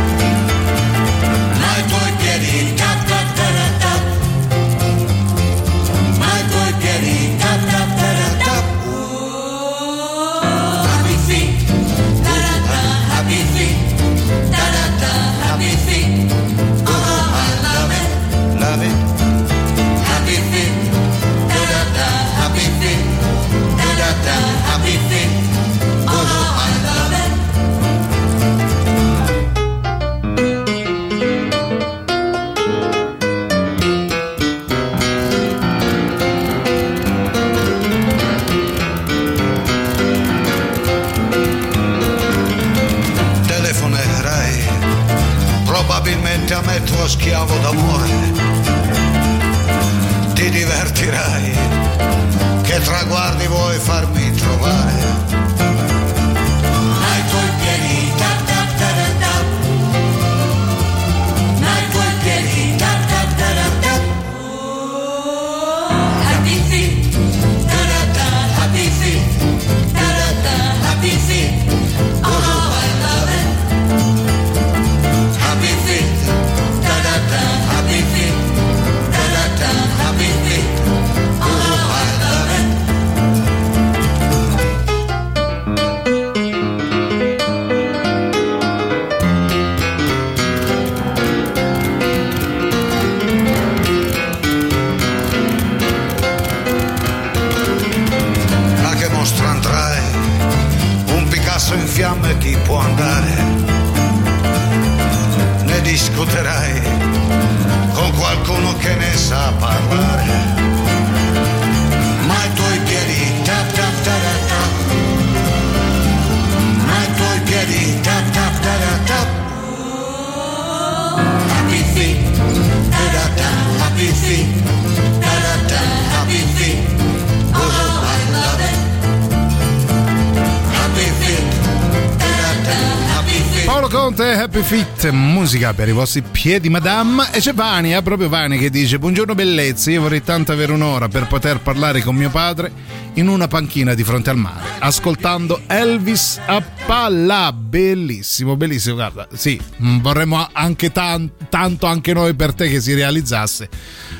[134.06, 137.26] Conte, Happy Fit, musica per i vostri piedi, madame.
[137.32, 141.26] E c'è Vania, proprio Vania, che dice: Buongiorno bellezze, io vorrei tanto avere un'ora per
[141.26, 142.70] poter parlare con mio padre
[143.16, 147.52] in una panchina di fronte al mare, ascoltando Elvis a palla.
[147.52, 148.94] Bellissimo, bellissimo.
[148.96, 153.68] Guarda, sì, mm, vorremmo anche tan- tanto anche noi per te che si realizzasse.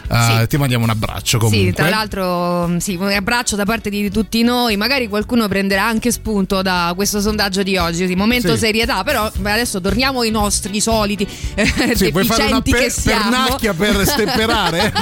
[0.09, 1.67] Uh, Ti mandiamo un abbraccio comunque.
[1.67, 4.77] Sì, tra l'altro, sì, un abbraccio da parte di tutti noi.
[4.77, 8.07] Magari qualcuno prenderà anche spunto da questo sondaggio di oggi.
[8.07, 8.59] Di momento Sì.
[8.59, 11.67] serietà, però adesso torniamo ai nostri soliti eh,
[11.97, 13.57] Sì, puoi fare una per- che siamo.
[13.77, 14.93] per stemperare,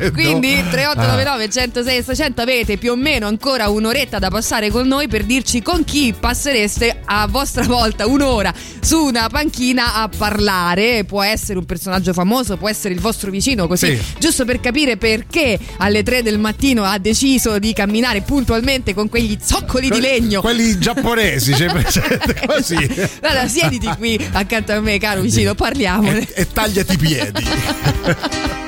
[0.00, 0.10] eh.
[0.14, 0.70] Quindi Ah.
[0.70, 5.60] 3899 106 600 avete più o meno ancora un'oretta da passare con noi per dirci
[5.60, 11.02] con chi passereste a vostra volta un'ora su una panchina a parlare.
[11.04, 14.00] Può essere un personaggio famoso, può essere il vostro vicino, così Sì.
[14.20, 19.36] giusto per capire perché alle 3 del mattino ha deciso di camminare puntualmente con quegli
[19.42, 20.40] zoccoli di legno.
[20.40, 22.76] Quelli giapponesi, c'è presente così.
[23.22, 26.24] Allora, siediti qui accanto a me, caro vicino, parliamone.
[26.34, 27.44] E tagliati i piedi.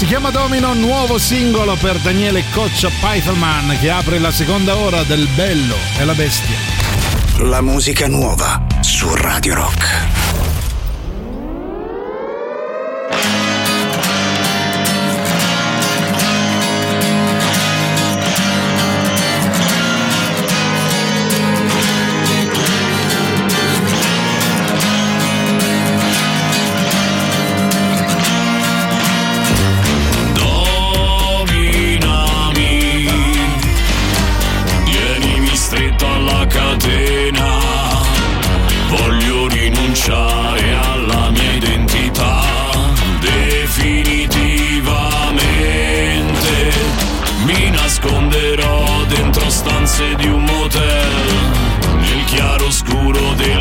[0.00, 5.28] Si chiama Domino, nuovo singolo per Daniele Coccia Pythelman che apre la seconda ora del
[5.36, 6.56] Bello e la Bestia.
[7.40, 10.09] La musica nuova su Radio Rock.
[48.00, 51.08] nasconderò dentro stanze di un motel,
[51.98, 53.59] nel chiaro scuro della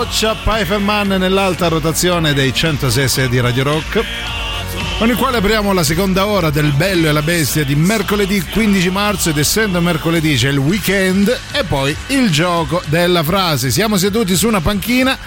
[0.00, 4.02] Coccia, Pfeifferman nell'alta rotazione dei 106 di Radio Rock,
[4.96, 8.88] con il quale apriamo la seconda ora del Bello e la Bestia di mercoledì 15
[8.88, 13.70] marzo ed essendo mercoledì c'è il weekend e poi il gioco della frase.
[13.70, 15.18] Siamo seduti su una panchina,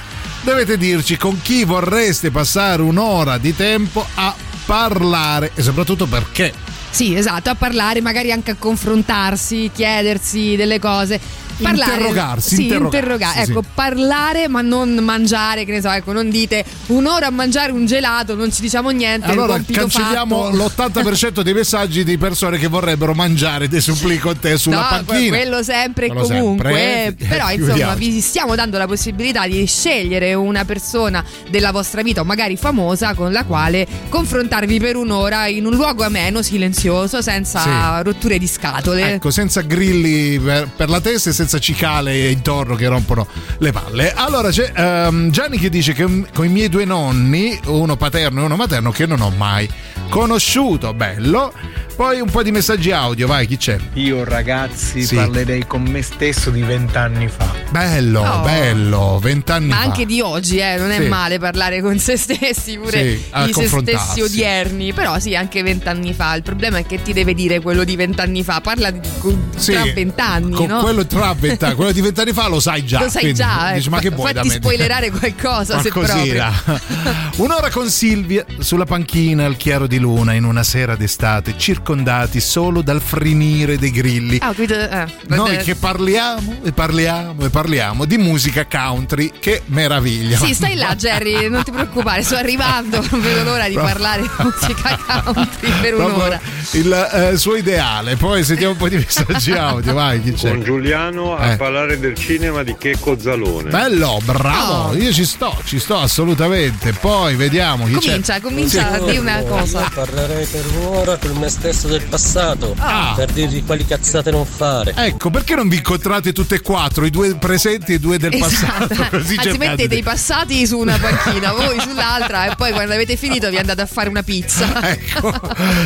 [0.41, 4.33] dovete dirci con chi vorreste passare un'ora di tempo a
[4.65, 6.51] parlare e soprattutto perché.
[6.89, 11.19] Sì, esatto, a parlare, magari anche a confrontarsi, chiedersi delle cose.
[11.61, 13.51] Parlare, Interrogarsi, sì, interrogarsi, interroga- sì.
[13.51, 17.85] Ecco, parlare ma non mangiare, che ne so, ecco, non dite un'ora a mangiare un
[17.85, 19.29] gelato, non ci diciamo niente.
[19.29, 21.01] Allora cancelliamo fatto.
[21.01, 25.35] l'80% dei messaggi di persone che vorrebbero mangiare dei suppli con te sulla no, panchina.
[25.37, 26.71] quello sempre e comunque.
[26.73, 27.27] sempre, eh.
[27.27, 32.23] Però insomma vi stiamo dando la possibilità di scegliere una persona della vostra vita o
[32.23, 37.61] magari famosa con la quale confrontarvi per un'ora in un luogo ameno, silenzioso, senza
[37.97, 38.03] Sì.
[38.03, 39.13] rotture di scatole.
[39.13, 43.27] Ecco, senza grilli per, per la testa e senza cicale intorno che rompono
[43.59, 44.11] le palle.
[44.13, 48.45] Allora c'è ehm, Gianni che dice che con i miei due nonni, uno paterno e
[48.45, 49.69] uno materno, che non ho mai
[50.09, 50.93] conosciuto.
[50.93, 51.53] Bello.
[51.95, 53.77] Poi un po' di messaggi audio, vai, chi c'è?
[53.93, 55.13] Io ragazzi Sì.
[55.15, 57.51] parlerei con me stesso di vent'anni fa.
[57.69, 58.41] Bello, Oh.
[58.41, 59.81] bello, vent'anni Ma fa.
[59.83, 61.07] anche di oggi, eh, non è Sì.
[61.07, 64.91] male parlare con se stessi, pure Sì, a i se stessi odierni.
[64.91, 66.33] Però sì, anche vent'anni fa.
[66.35, 68.59] Il problema è che ti deve dire quello di vent'anni fa.
[68.59, 70.79] Parla di, con- Sì, tra vent'anni, con no?
[70.81, 73.01] quello tra vent'anni, quello di vent'anni fa lo sai già.
[73.01, 74.59] Lo sai quindi già, dici, ecco, ma che vuoi da fatti me?
[74.61, 76.51] spoilerare qualcosa se Qualcosina.
[77.37, 82.81] Un'ora con Silvia sulla panchina al chiaro di luna in una sera d'estate, circondati solo
[82.81, 84.37] dal frinire dei grilli.
[84.41, 84.73] Ah, ho capito.
[84.73, 90.37] eh, Noi che parliamo e parliamo e parliamo di musica country, che meraviglia!
[90.37, 93.05] Sì, stai là, Jerry, non ti preoccupare, sto arrivando.
[93.11, 96.39] Non vedo l'ora di parlare di musica country per Proprio un'ora.
[96.71, 98.15] il eh, suo ideale.
[98.15, 100.49] Poi sentiamo un po' di messaggi audio, vai, chi c'è?
[100.51, 101.57] Con Giuliano a Eh.
[101.57, 103.69] parlare del cinema di Checco Zalone.
[103.69, 104.95] Bello, bravo, Oh.
[104.95, 106.93] io ci sto, ci sto assolutamente.
[106.93, 108.41] Poi vediamo chi Comincia, c'è.
[108.41, 109.81] comincia a dire una cosa.
[109.81, 113.13] Io parlerei per un'ora con me stesso del passato Ah.
[113.15, 114.93] per dirgli quali cazzate non fare.
[114.95, 118.33] Ecco, perché non vi incontrate tutte e quattro, i due presenti e i due del
[118.33, 118.87] Esatto.
[118.87, 119.07] passato?
[119.17, 123.49] Così Anzi, mettete i passati su una panchina, voi sull'altra, e poi quando avete finito
[123.49, 124.81] vi andate a fare una pizza.
[124.93, 125.31] Ecco.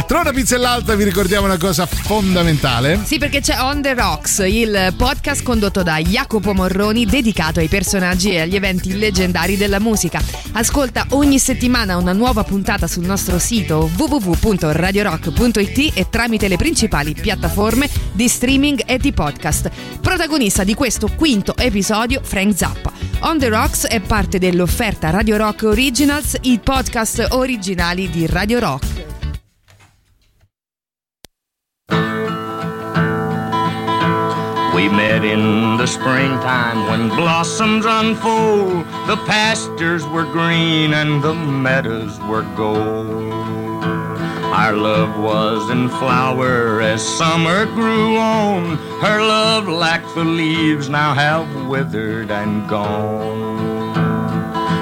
[0.07, 2.99] Tra una pizza e l'altra vi ricordiamo una cosa fondamentale.
[3.05, 8.31] Sì, perché c'è On the Rocks, il podcast condotto da Jacopo Morroni dedicato ai personaggi
[8.31, 10.21] e agli eventi leggendari della musica.
[10.53, 17.89] Ascolta ogni settimana una nuova puntata sul nostro sito www.radiorock.it e tramite le principali piattaforme
[18.11, 19.69] di streaming e di podcast.
[20.01, 22.91] Protagonista di questo quinto episodio, Frank Zappa.
[23.21, 28.85] On the Rocks è parte dell'offerta Radio Rock Originals, i podcast originali di Radio Rock.
[34.73, 38.85] We met in the springtime when blossoms unfold.
[39.07, 43.66] The pastures were green and the meadows were gold.
[44.53, 48.77] Our love was in flower as summer grew on.
[49.01, 53.57] Her love, like the leaves, now have withered and gone.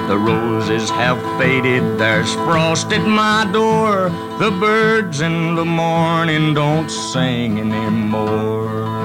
[0.08, 4.10] The roses have faded, there's frost at my door.
[4.38, 9.05] The birds in the morning don't sing anymore.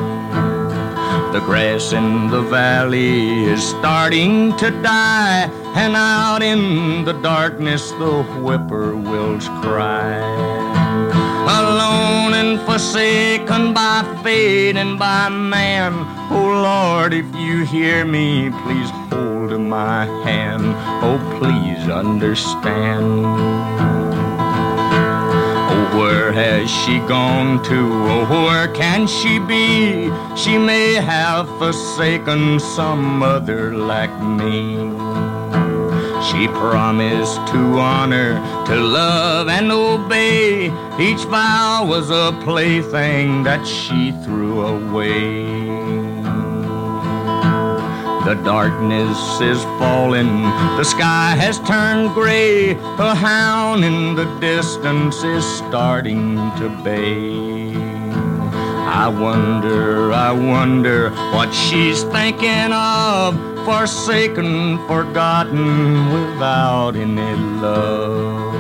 [1.33, 8.25] The grass in the valley is starting to die, and out in the darkness the
[8.43, 10.19] whippoorwills cry.
[11.61, 15.93] Alone and forsaken by fate and by man,
[16.31, 20.75] oh Lord, if you hear me, please hold my hand.
[21.03, 23.90] Oh, please understand.
[26.01, 27.79] Where has she gone to?
[28.09, 30.11] Oh, where can she be?
[30.35, 34.77] She may have forsaken some other like me.
[36.25, 40.73] She promised to honor, to love and obey.
[40.99, 46.00] Each vow was a plaything that she threw away.
[48.31, 50.43] The darkness is falling,
[50.79, 52.71] the sky has turned gray.
[52.71, 57.75] A hound in the distance is starting to bay.
[58.87, 63.35] I wonder, I wonder what she's thinking of.
[63.65, 68.55] Forsaken, forgotten, without any love.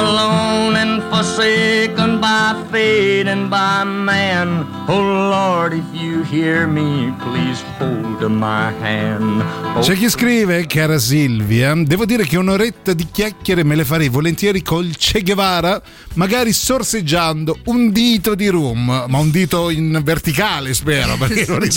[0.00, 4.64] Alone and forsaken by fate and by man.
[4.86, 9.42] Oh Lord, if you hear me, please hold my hand.
[9.74, 14.08] Oh, C'è chi scrive, cara Silvia, devo dire che un'oretta di chiacchiere me le farei
[14.08, 15.80] volentieri col Che Guevara,
[16.14, 21.58] magari sorseggiando un dito di rum, ma un dito in verticale spero, perché non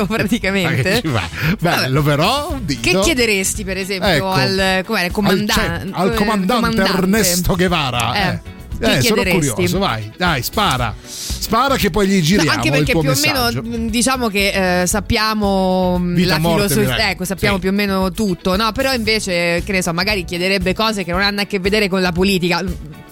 [0.00, 1.00] Ma che praticamente.
[1.02, 1.22] ci va?
[1.58, 2.80] Bello però, un dito.
[2.80, 4.30] Che chiederesti per esempio Ecco.
[4.30, 8.14] al, com'era, il comandante, al, ce- al comandante, Ernesto Guevara.
[8.14, 8.40] Eh.
[8.42, 8.48] Chi
[8.80, 9.50] Eh, sono chiederesti?
[9.52, 10.94] curioso, vai, dai, spara.
[11.04, 13.58] Spara che poi gli No, giriamo anche il perché più messaggio.
[13.58, 17.60] o meno mh, diciamo che eh, sappiamo mh, Vita, la morte, filosofia, ecco, sappiamo Sì.
[17.60, 18.72] più o meno tutto, no?
[18.72, 22.00] Però invece, che ne so, magari chiederebbe cose che non hanno a che vedere con
[22.00, 22.62] la politica,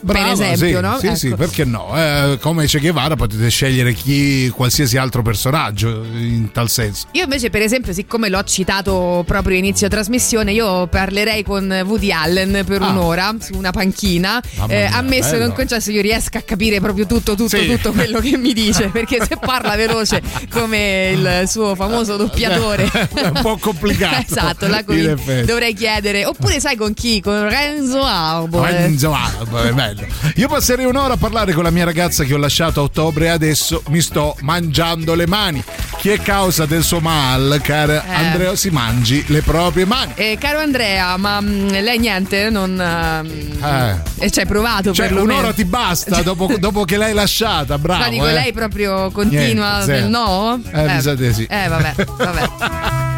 [0.01, 0.99] Brava, per esempio, sì, no?
[0.99, 1.16] Sì, Ecco.
[1.16, 1.92] sì, perché no?
[1.96, 7.07] Eh, come Che Guevara potete scegliere chi, qualsiasi altro personaggio in tal senso.
[7.12, 12.62] Io invece, per esempio, siccome l'ho citato proprio inizio trasmissione, io parlerei con Woody Allen
[12.66, 12.88] per Ah.
[12.90, 14.40] un'ora su una panchina.
[14.40, 15.46] Eh, mia, ammesso bello.
[15.46, 17.66] non concesso, io riesco a capire proprio tutto, tutto, Sì.
[17.66, 18.88] tutto quello che mi dice.
[18.92, 22.84] Perché se parla veloce come il suo famoso doppiatore,
[23.14, 24.24] È un po' complicato.
[24.28, 26.24] esatto, là in dovrei chiedere.
[26.24, 27.20] Oppure, sai con chi?
[27.20, 28.70] Con Renzo Arbore.
[28.72, 30.07] Renzo Alba, è bello.
[30.36, 33.28] Io passerei un'ora a parlare con la mia ragazza che ho lasciato a ottobre e
[33.28, 35.62] adesso mi sto mangiando le mani.
[35.99, 38.14] Chi è causa del suo mal, cara Eh.
[38.14, 40.12] Andrea, si mangi le proprie mani.
[40.14, 42.51] Eh, caro Andrea, ma mh, lei niente?
[42.51, 42.80] Non.
[42.80, 44.24] ehm, Eh.
[44.26, 45.39] E ci hai provato Cioè, perlomeno.
[45.41, 48.05] un'ora ti basta dopo, dopo che l'hai lasciata, bravo.
[48.05, 48.32] No, dico, eh.
[48.32, 50.61] lei proprio continua Niente, nel no?
[50.72, 51.47] Eh, mi sa di sì.
[51.51, 53.16] Eh, vabbè, vabbè.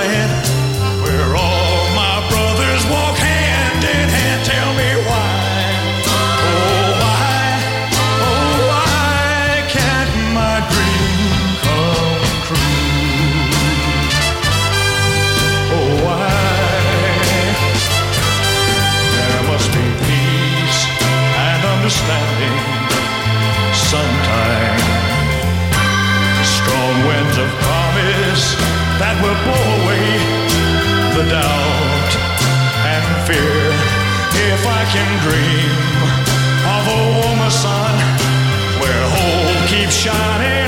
[0.00, 0.39] ahead.
[39.90, 40.59] Shining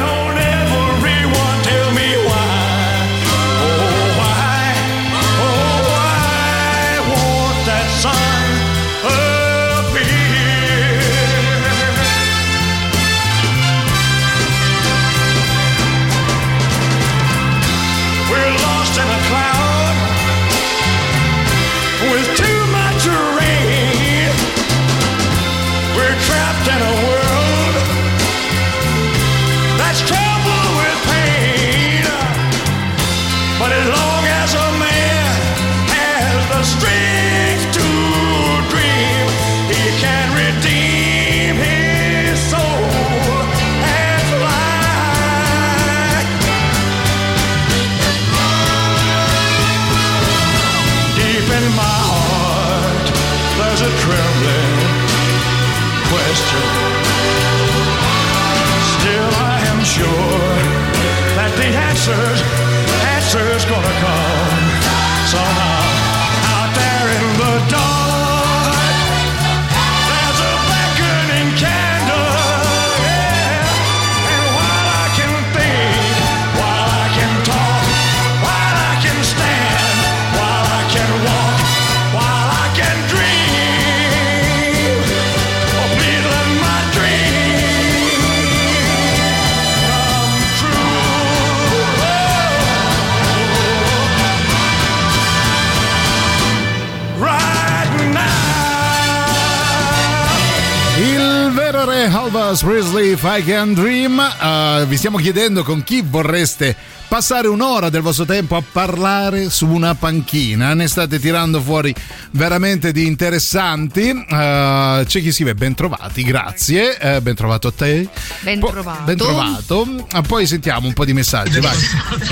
[102.52, 104.20] Elvis Presley, If I Can Dream.
[104.20, 106.76] Eh, vi stiamo chiedendo con chi vorreste
[107.08, 110.72] passare un'ora del vostro tempo a parlare su una panchina.
[110.72, 111.94] Ne state tirando fuori
[112.32, 114.08] veramente di interessanti.
[114.10, 116.98] Eh, c'è chi scrive ben trovati, grazie.
[116.98, 118.06] Eh, ben trovato a te.
[118.40, 119.02] Ben trovato.
[119.04, 120.06] Ben trovato.
[120.12, 121.76] Ah, poi sentiamo un po' di messaggi, vai.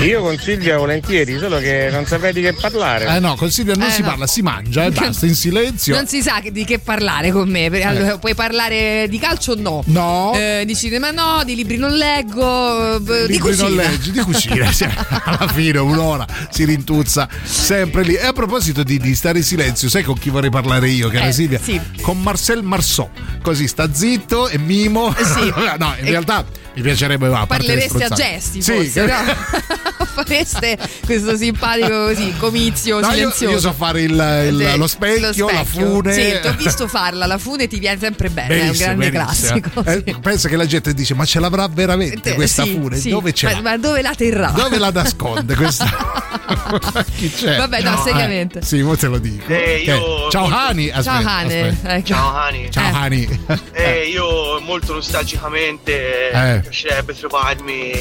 [0.07, 3.15] Io consiglio volentieri, solo che non sapete che parlare.
[3.15, 4.07] Eh no, consiglia non Eh, si no.
[4.09, 5.95] parla, si mangia e basta, in silenzio.
[5.95, 7.69] Non si sa di che parlare con me.
[7.69, 9.83] perché allora, puoi parlare di calcio o no?
[9.85, 10.33] No, No.
[10.35, 13.63] Eh, di cinema no, di libri non leggo, eh, di Libri cucina.
[13.67, 14.71] non leggi, di cucina.
[14.71, 14.83] sì,
[15.23, 18.15] alla fine un'ora si rintuzza sempre lì.
[18.15, 21.27] E a proposito di, di stare in silenzio, sai con chi vorrei parlare io, cara
[21.27, 21.59] Eh, Silvia?
[21.61, 21.79] sì.
[22.01, 23.09] Con Marcel Marceau.
[23.41, 25.13] Così sta zitto e mimo.
[25.15, 25.51] sì.
[25.79, 26.43] no, in E- realtà
[26.73, 27.27] mi piacerebbe.
[27.27, 30.05] va, Parlereste a gesti, Sì, forse, che- no?
[30.13, 33.51] Fareste questo simpatico così, comizio No, io, silenzioso.
[33.53, 34.11] io so fare il-
[34.49, 36.13] il- Sì, lo, specchio, la fune.
[36.13, 39.17] Sì, ti ho visto farla, la fune ti viene sempre bene, Benissimo, è un grande
[39.19, 39.59] benissimo.
[39.59, 40.09] classico.
[40.11, 42.97] Eh, pensa che la gente dice: Ma ce l'avrà veramente Sì, questa sì, fune?
[42.97, 43.09] sì.
[43.09, 43.61] Dove ce ma, l'ha?
[43.61, 44.47] ma dove la terrà?
[44.49, 45.85] Dove la nasconde questa?
[47.15, 47.57] Chi c'è?
[47.57, 48.59] Vabbè, no, seriamente.
[48.59, 49.45] Eh, sì, mo te lo dico.
[49.51, 50.89] Eh, io- Ciao Hani.
[50.89, 51.95] Aspetta, Ciao aspetta.
[51.95, 52.07] ecco.
[52.07, 52.67] Ciao Hani.
[52.71, 53.39] Ciao Hani.
[53.71, 56.60] Eh, io molto nostalgicamente Eh.
[56.61, 57.91] Piacerebbe trovarmi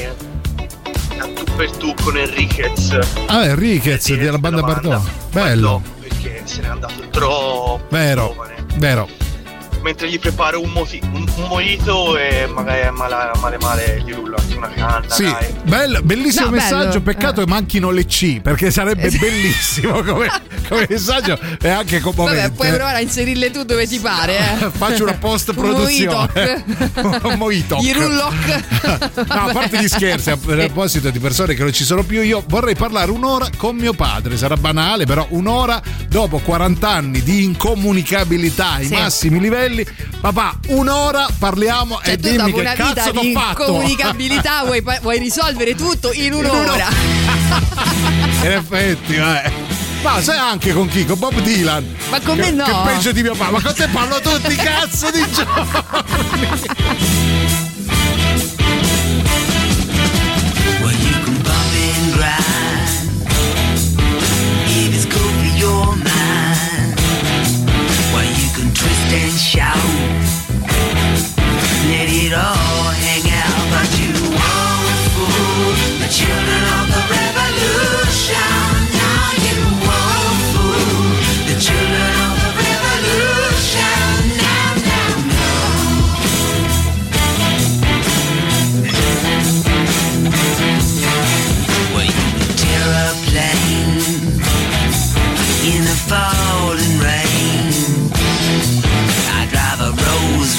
[1.18, 5.02] a tu per tu con Enriquez Ah, Enriquez della banda Bardot.
[5.32, 8.34] Bello, perché se n'è andato troppo vero,
[8.76, 9.08] vero.
[9.82, 14.12] Mentre gli preparo un, moti- un, un mojito e magari a male male, male gli
[14.12, 15.26] rullo anche una canna Sì,
[15.64, 17.00] bello, bellissimo No, messaggio.
[17.00, 17.02] bello.
[17.02, 19.18] Peccato che manchino le C, perché sarebbe Eh.
[19.18, 20.28] bellissimo come,
[20.68, 22.40] come messaggio e anche commovente.
[22.42, 24.38] Vabbè, puoi provare a inserirle tu dove ti pare.
[24.38, 24.70] Eh.
[24.76, 26.64] Faccio una post produzione.
[27.22, 27.76] Un mojito.
[27.80, 29.24] I rullock.
[29.28, 32.42] No, a parte gli scherzi, a proposito di persone che non ci sono più, io
[32.48, 34.36] vorrei parlare un'ora con mio padre.
[34.36, 38.94] Sarà banale, però un'ora dopo 40 anni di incomunicabilità ai Sì.
[38.94, 39.68] massimi livelli.
[40.20, 43.64] Papà, un'ora parliamo Cioè, e dimmi che cazzo t'ho fatto.
[43.64, 46.88] comunicabilità vuoi, vuoi risolvere tutto in un'ora.
[48.42, 49.52] In effetti, eh.
[50.02, 51.04] Ma sai anche con chi?
[51.04, 51.84] Con Bob Dylan.
[52.10, 52.64] Ma con me Che- no.
[52.64, 53.50] Che peggio di mio papà.
[53.50, 55.48] Ma con te parlo tutti cazzo di Well,
[69.30, 70.09] 你笑。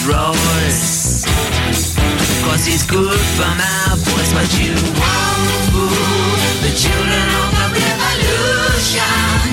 [0.08, 1.26] Royce,
[2.44, 5.90] cause it's good for my voice, but you won't fool
[6.66, 9.51] the children of the revolution.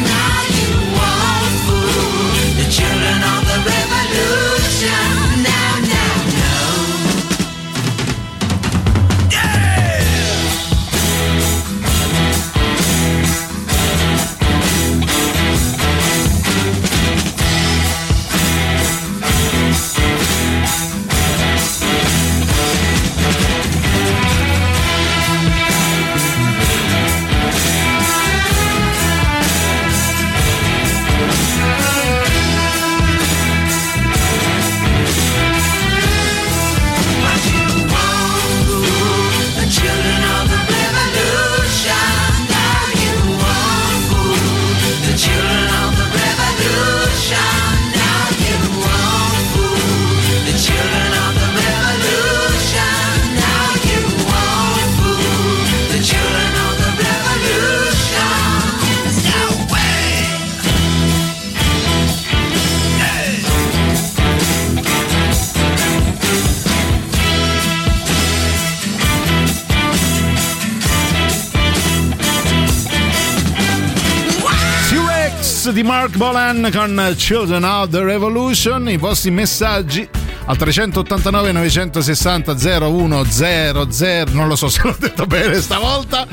[75.72, 78.88] Di Mark Bolan con Children of the Revolution.
[78.88, 80.08] I vostri messaggi
[80.46, 84.32] al 389 960 0100.
[84.32, 86.26] Non lo so se l'ho detto bene stavolta.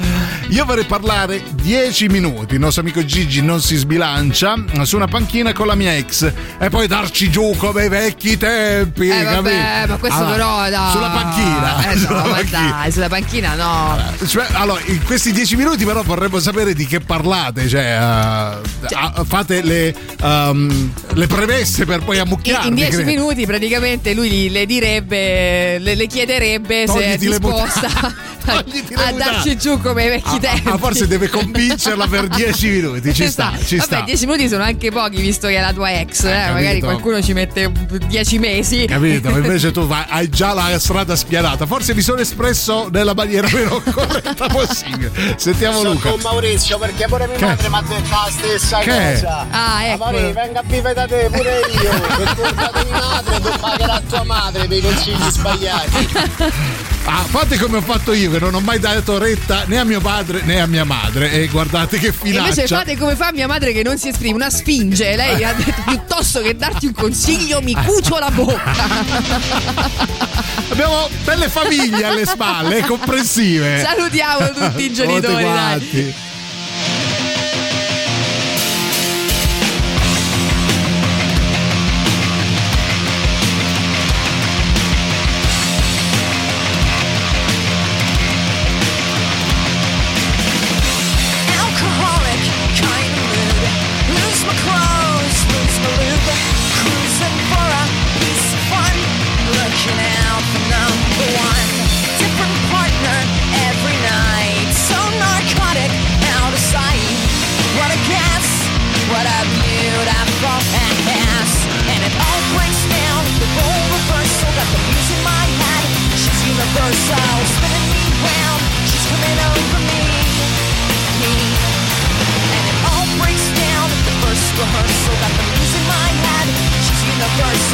[0.50, 2.54] Io vorrei parlare 10 minuti.
[2.54, 6.70] Il nostro amico Gigi non si sbilancia su una panchina con la mia ex e
[6.70, 9.10] poi darci giù come ai vecchi tempi.
[9.10, 10.92] Eh vabbè, ma questo Allora, però dai.
[10.92, 11.92] Sulla panchina.
[11.92, 12.70] Eh no, sulla panchina.
[12.70, 14.28] dai, sulla panchina no.
[14.28, 19.24] Cioè, allora, in questi dieci minuti però vorremmo sapere di che parlate, cioè, eh, ah,
[19.26, 22.68] fate le, ehm, le premesse per poi ammucchiarvi.
[22.68, 23.10] In dieci credo.
[23.10, 29.12] minuti praticamente lui le direbbe, le, le chiederebbe se è Togliti disposta Togliti le a
[29.12, 30.70] darci giù come ai vecchi tempi.
[30.70, 33.14] Ma forse deve convincerla per 10 minuti.
[33.14, 33.96] Ci sta, ci sta.
[33.98, 36.24] Vabbè, 10 minuti sono anche pochi visto che è la tua ex.
[36.24, 36.54] eh, capito.
[36.54, 37.72] Magari qualcuno ci mette
[38.08, 38.86] 10 mesi.
[38.86, 39.30] Capito?
[39.36, 41.66] Invece tu vai- hai già la strada spianata.
[41.66, 45.12] Forse mi sono espresso nella maniera meno corretta possibile.
[45.38, 46.10] Sentiamo Sono Luca.
[46.10, 47.46] con Maurizio perché pure mia Che?
[47.46, 49.12] madre mi ha detto la stessa Che?
[49.14, 49.48] cosa.
[49.50, 50.04] Ah, ecco.
[50.04, 51.90] Amore, venga a vivere da te pure io.
[52.18, 56.08] Per colpa di madre tu pagherai a tua madre per i consigli sbagliati.
[57.08, 60.02] Ah, fate come ho fatto io, che non ho mai dato retta né a mio
[60.02, 61.32] padre né a mia madre.
[61.32, 62.40] E guardate che E finaccia.
[62.50, 65.16] invece fate come fa mia madre che non si esprime, una sfinge.
[65.16, 68.74] Lei ha detto piuttosto che darti un consiglio mi cucio la bocca.
[70.72, 73.84] Abbiamo belle famiglie alle spalle, comprensive.
[73.86, 76.14] Salutiamo tutti i Tutti genitori, dai.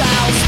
[0.01, 0.40] ourselves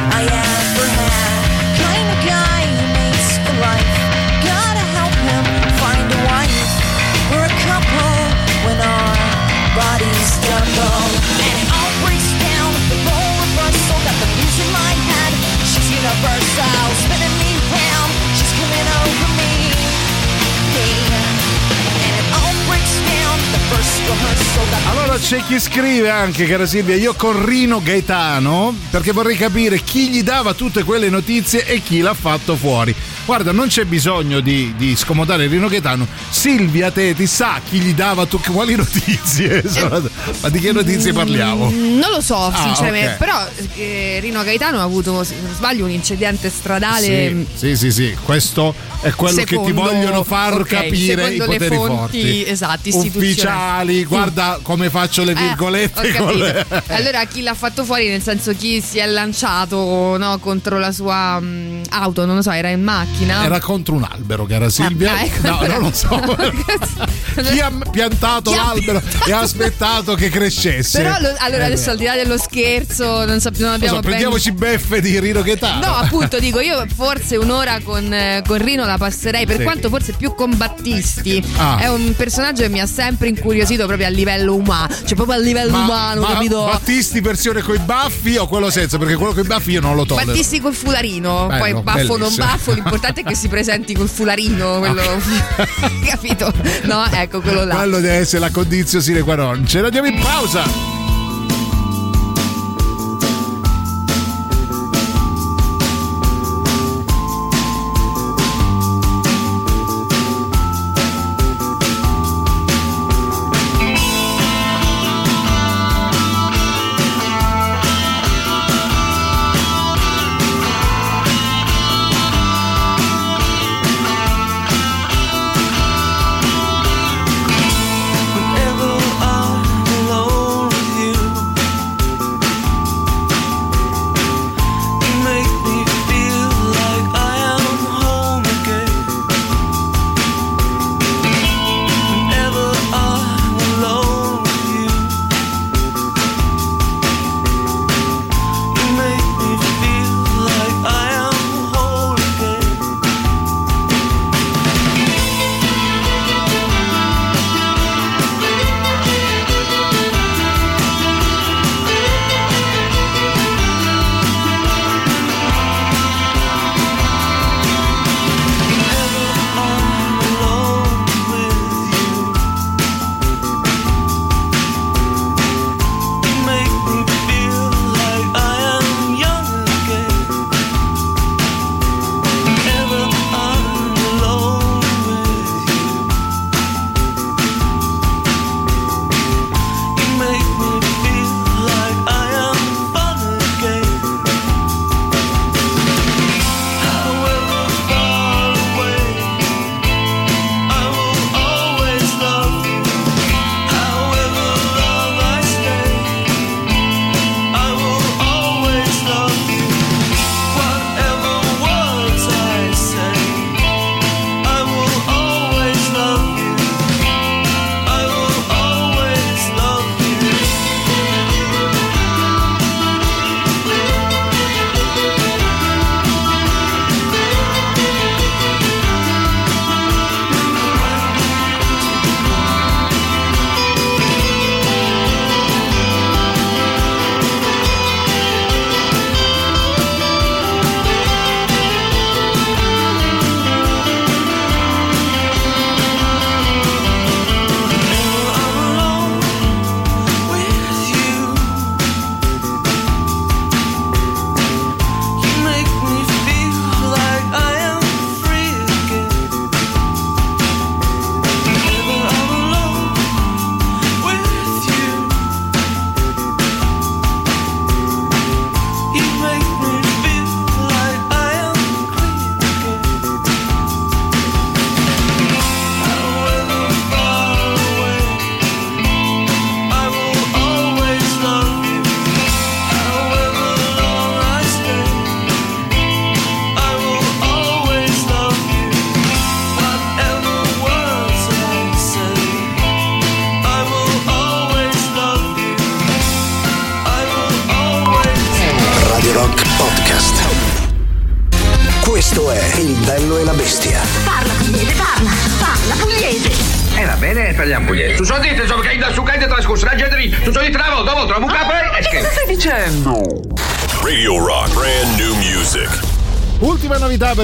[25.23, 30.21] c'è chi scrive anche, cara Silvia, io con Rino Gaetano, perché vorrei capire chi gli
[30.21, 32.93] dava tutte quelle notizie e chi l'ha fatto fuori.
[33.25, 36.05] Guarda, non c'è bisogno di, di scomodare Rino Gaetano.
[36.29, 39.63] Silvia Teti sa chi gli dava tu, quali notizie.
[40.41, 41.69] Ma di che notizie parliamo?
[41.69, 43.11] Mm, Non lo so, Ah, sinceramente.
[43.13, 43.17] ok.
[43.17, 47.31] Però eh, Rino Gaetano ha avuto, se non sbaglio, un incidente stradale.
[47.31, 50.95] mm, Sì, sì, sì, sì, questo è quello che ti Secondo- vogliono far ok, capire
[51.29, 52.45] i secondo poteri fonti, forti.
[52.45, 52.89] esatto.
[52.89, 56.31] Ufficiali, guarda come faccio le Eh, virgolette capito.
[56.35, 56.65] le...
[56.87, 61.39] Allora chi l'ha fatto fuori, nel senso chi si è lanciato no, contro la sua
[61.39, 63.11] mm, auto, non lo so, era in macchina.
[63.45, 65.13] Era contro un albero, cara Silvia.
[65.13, 66.09] Ah, ecco, no, non lo so.
[67.53, 71.01] Chi ha piantato Chi ha l'albero e ha aspettato che crescesse?
[71.01, 73.95] Però lo- allora Eh, adesso al di là dello scherzo, non, sap- non non abbiamo
[73.95, 75.85] so, ben- prendiamoci beffe di Rino Gaetano.
[75.85, 79.63] No, appunto, dico io forse un'ora con, eh, con Rino la passerei, per Sì.
[79.63, 81.43] quanto forse più con Battisti.
[81.57, 81.77] Ah.
[81.79, 85.39] È un personaggio che mi ha sempre incuriosito proprio a livello umano, cioè proprio a
[85.39, 86.65] livello umano, ma capito?
[86.65, 88.97] Battisti versione coi baffi o quello senza?
[88.97, 90.27] Perché quello coi baffi io non lo tollero.
[90.27, 92.45] Battisti col fularino, Bello, poi baffo non bellissimo.
[92.45, 95.01] baffo, l'importante è che si presenti col fularino, quello
[96.05, 96.51] capito?
[96.83, 97.75] No, ecco quello là.
[97.75, 99.65] Quello deve essere la condizione sine qua non.
[99.67, 100.92] Ce la diamo in pausa.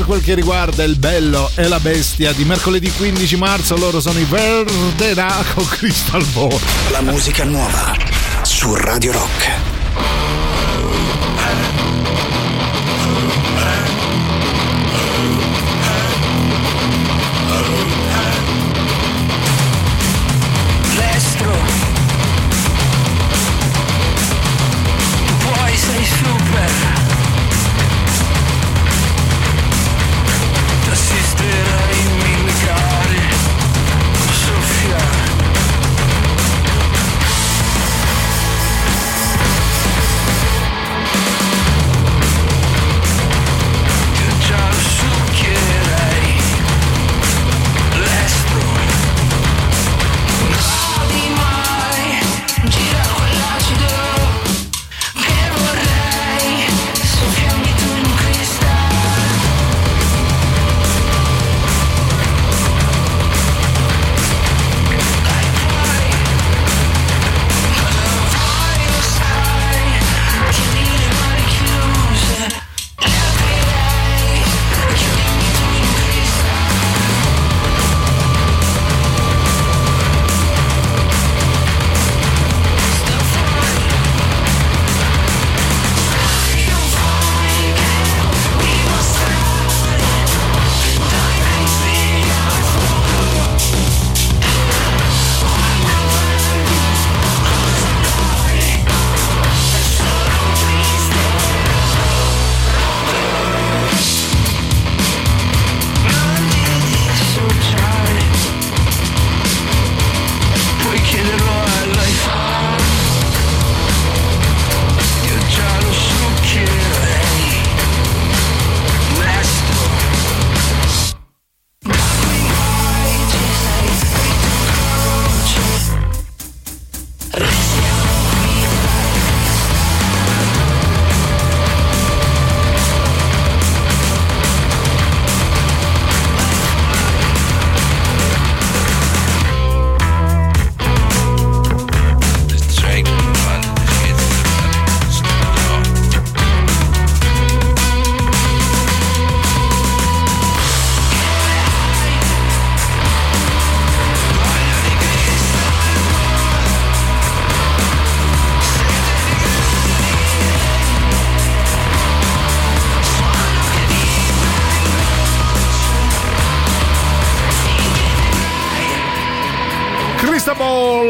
[0.09, 4.23] Quel che riguarda il bello e la bestia di mercoledì 15 marzo, loro sono i
[4.23, 6.59] Verdena con Crystal Ball.
[6.89, 7.95] La musica nuova
[8.41, 9.58] su Radio Rock.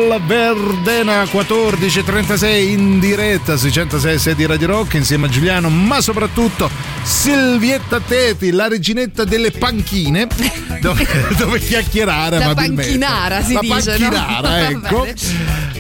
[0.10, 6.70] Cristobal Verdena 1436 in diretta sui 106 di Radio Rock insieme a Giuliano, ma soprattutto
[7.04, 10.28] Silvietta Teti, la reginetta delle panchine,
[10.82, 11.06] dove,
[11.38, 14.10] dove chiacchierare La panchinara si la dice, no?
[14.10, 15.08] panchinara, Va ecco.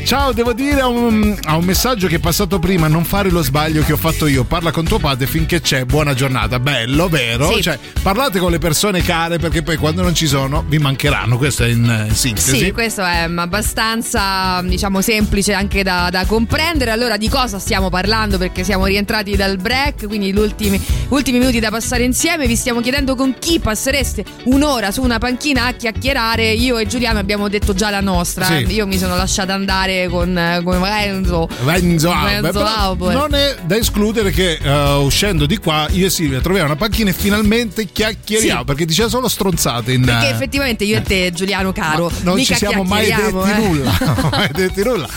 [0.09, 3.43] Ciao, devo dire a un, a un messaggio che è passato prima, non fare lo
[3.43, 7.53] sbaglio che ho fatto io, parla con tuo padre finché c'è, buona giornata, bello, vero?
[7.53, 7.61] Sì.
[7.61, 11.63] Cioè, parlate con le persone care perché poi quando non ci sono vi mancheranno, questo
[11.63, 12.57] è in eh, sintesi.
[12.57, 16.89] Sì, questo è abbastanza, diciamo, semplice anche da, da comprendere.
[16.89, 18.39] Allora, di cosa stiamo parlando?
[18.39, 22.47] Perché siamo rientrati dal break, quindi gli ultimi, ultimi minuti da passare insieme.
[22.47, 26.51] Vi stiamo chiedendo con chi passereste un'ora su una panchina a chiacchierare.
[26.51, 28.45] Io e Giuliano abbiamo detto già la nostra.
[28.45, 28.73] Sì.
[28.73, 31.47] Io mi sono lasciata andare con, eh, con Renzo.
[31.65, 33.13] Renzo Renzo però Auber.
[33.15, 37.09] non è da escludere che eh, uscendo di qua io e Silvia troviamo una panchina
[37.09, 38.65] e finalmente chiacchieriamo Sì.
[38.65, 42.53] perché diceva solo stronzate in Perché eh, effettivamente io e te, Giuliano caro, non mica
[42.53, 43.57] ci siamo mai detti eh.
[43.57, 43.97] nulla
[44.31, 45.07] mai detti nulla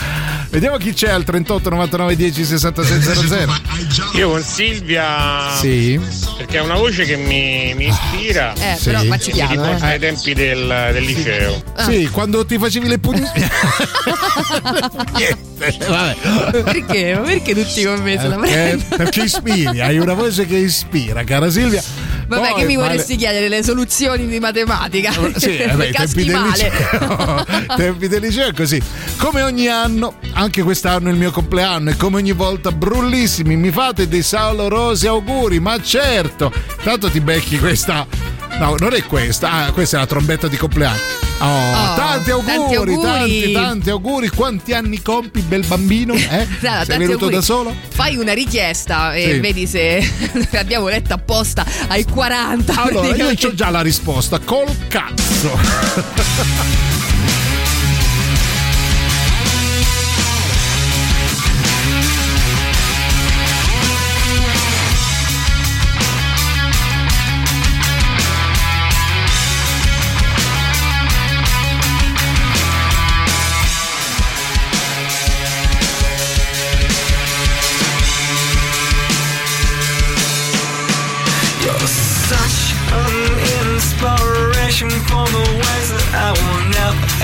[0.49, 3.53] vediamo chi c'è al 38 99 10 66 00
[4.15, 5.49] Io con Silvia.
[5.59, 5.99] Sì.
[6.37, 8.53] Perché è una voce che mi, mi ispira.
[8.53, 9.07] Eh, però Sì.
[9.07, 9.85] facci E mi piano, eh.
[9.85, 11.61] ai tempi del, del liceo.
[11.85, 13.23] sì quando ti facevi le pugni
[15.15, 17.15] niente vabbè Perché?
[17.15, 18.95] Ma perché tutti con me se la perché, prendono?
[18.97, 21.81] perché ispiri hai una voce che ispira cara Silvia
[22.25, 25.11] Vabbè, Poi, che mi vale- vorresti chiedere le soluzioni di matematica?
[25.35, 26.71] Sì, vabbè, i tempi del male.
[26.71, 27.45] liceo.
[27.49, 28.81] I tempi del liceo è così.
[29.17, 33.71] Come ogni anno, anche quest'anno è il mio compleanno e come ogni volta, brullissimi, mi
[33.71, 36.51] fate dei salorosi auguri, ma certo.
[36.81, 38.07] Tanto ti becchi questa
[38.59, 39.51] No, non è questa.
[39.51, 40.97] Ah, questa è la trombetta di compleanno.
[41.39, 43.01] Oh, Oh, tanti auguri, tanti auguri.
[43.01, 44.29] tanti, tanti auguri.
[44.29, 46.13] Quanti anni compi, bel bambino?
[46.13, 46.47] Eh?
[46.63, 47.33] Allora, Sei venuto auguri.
[47.35, 47.75] da solo?
[47.89, 49.39] Fai una richiesta e Sì.
[49.39, 50.09] vedi se
[50.55, 52.81] abbiamo letto apposta ai 40.
[52.83, 54.39] Allora, io ho già la risposta.
[54.39, 55.59] Col cazzo.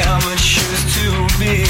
[0.07, 1.07] ever choose to
[1.39, 1.65] be.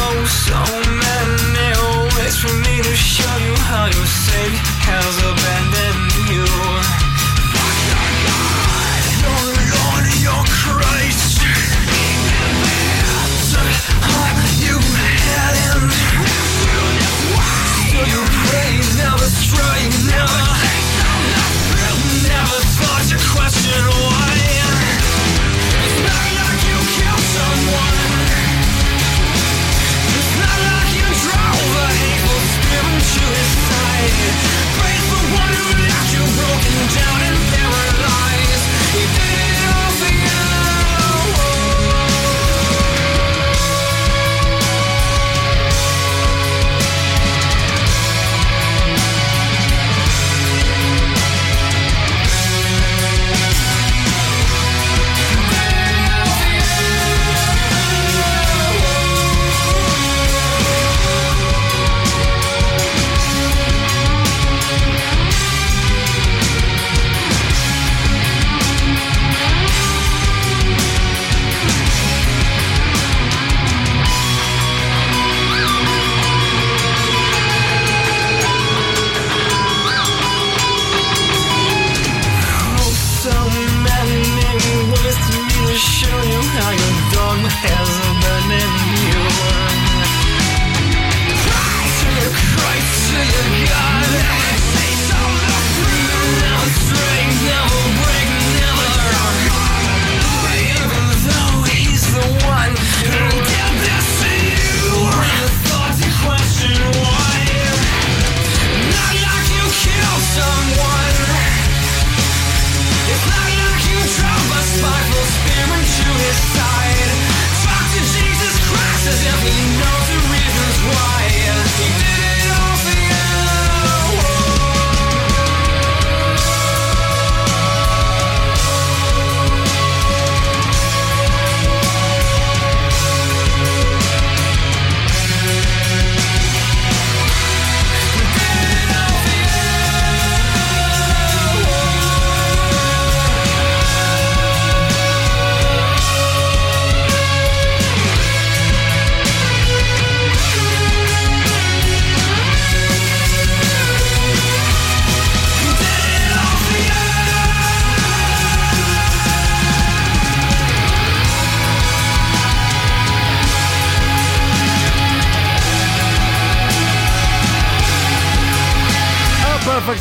[0.00, 0.58] Oh, so
[1.04, 1.70] many
[2.16, 5.77] ways for me to show you how your Savior has abandoned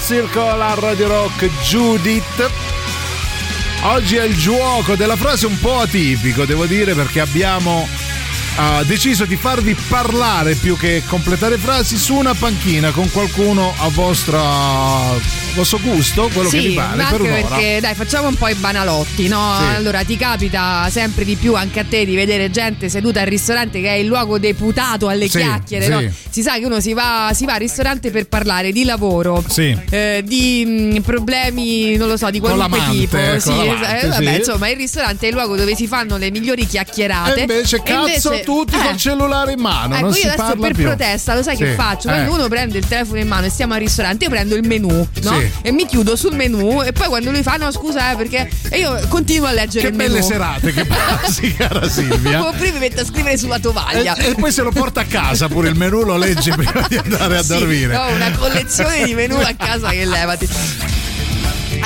[0.07, 2.49] Circle a Radio Rock Judith.
[3.81, 7.85] Oggi è il gioco della frase un po' atipico, devo dire, perché abbiamo
[8.55, 13.89] ah, deciso di farvi parlare più che completare frasi su una panchina con qualcuno a
[13.89, 14.39] vostra,
[15.57, 17.41] vostro gusto, quello che vi Sì, pare, per anche un'ora.
[17.55, 19.55] perché dai, facciamo un po' i banalotti, no?
[19.59, 19.75] Sì.
[19.75, 23.81] Allora, ti capita sempre di più anche a te di vedere gente seduta al ristorante
[23.81, 25.91] che è il luogo deputato alle Sì, chiacchiere, sì.
[25.91, 26.03] no?
[26.29, 29.75] Si sa che uno si va, si va al ristorante per parlare di lavoro, Sì.
[29.89, 30.65] eh, di
[30.95, 33.17] mh, problemi, non lo so, di qualunque tipo.
[33.17, 34.37] con Sì, l'amante, eh, vabbè, sì.
[34.37, 37.35] insomma, il ristorante è il luogo dove si fanno le migliori chiacchierate.
[37.39, 39.95] E invece, cazzo, invece- tutti eh, col cellulare in mano.
[39.95, 40.83] Ecco, non io si adesso per più.
[40.83, 42.07] protesta, lo sai Sì, che faccio?
[42.09, 42.33] Quando eh.
[42.33, 44.87] uno prende il telefono in mano e stiamo al ristorante, io prendo il menù,
[45.23, 45.41] no?
[45.53, 45.67] Sì.
[45.67, 48.79] E mi chiudo sul menù e poi quando lui fa no scusa eh, perché e
[48.79, 50.25] io continuo a leggere Che belle menù.
[50.25, 52.39] serate che passi, cara Silvia.
[52.39, 54.15] Poi prima mi metto a scrivere sulla tovaglia.
[54.15, 56.97] E, e poi se lo porta a casa pure il menù lo legge prima di
[56.97, 57.95] andare a Sì, dormire.
[57.95, 60.96] Ho una collezione di menù a casa che levati.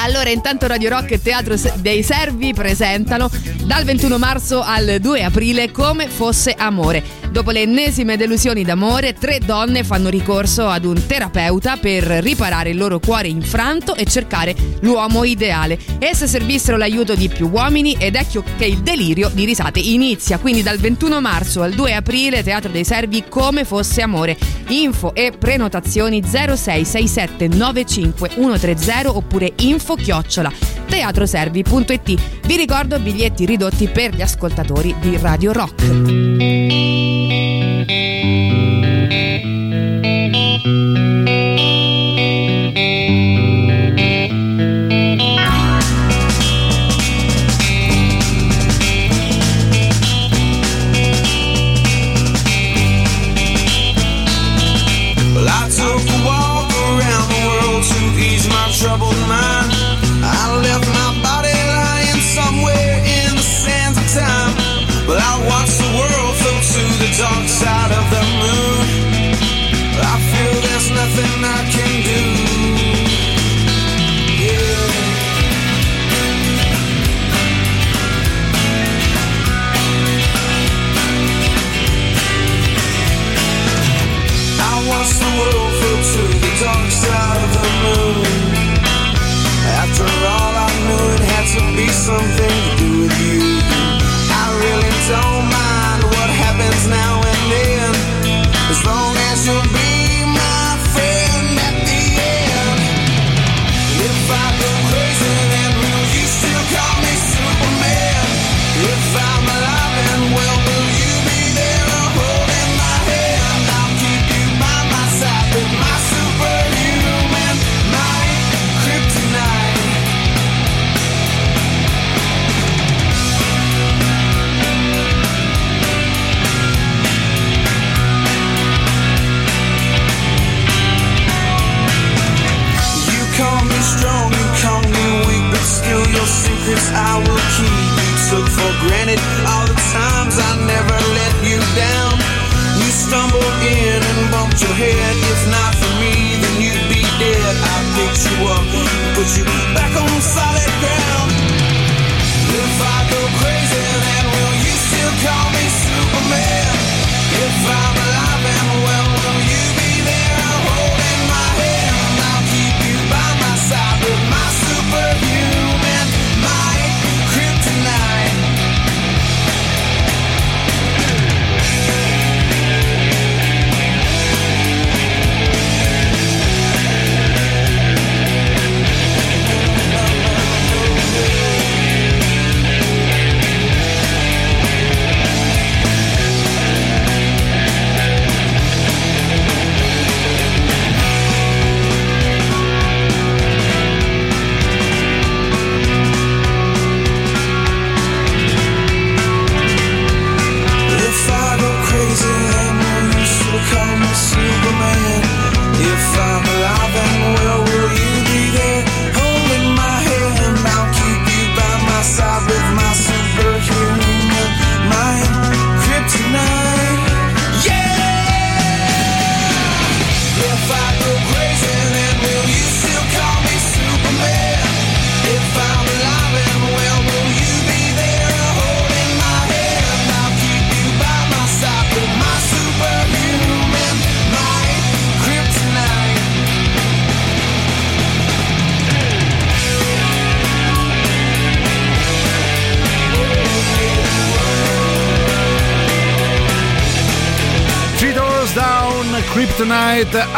[0.03, 3.30] Allora, intanto Radio Rock e Teatro dei Servi presentano
[3.65, 7.19] dal 21 marzo al 2 aprile come fosse amore.
[7.30, 12.78] Dopo le ennesime delusioni d'amore, tre donne fanno ricorso ad un terapeuta per riparare il
[12.78, 15.80] loro cuore infranto e cercare l'uomo ideale.
[15.99, 20.40] Esse servissero l'aiuto di più uomini ed ecco che il delirio di risate inizia.
[20.40, 24.36] Quindi dal 21 marzo al 2 aprile, Teatro dei Servi come fosse amore.
[24.69, 30.51] Info e prenotazioni 0667 95 130 oppure info chiocciola
[30.88, 32.45] teatroservi.it.
[32.45, 36.80] Vi ricordo biglietti ridotti per gli ascoltatori di Radio Rock.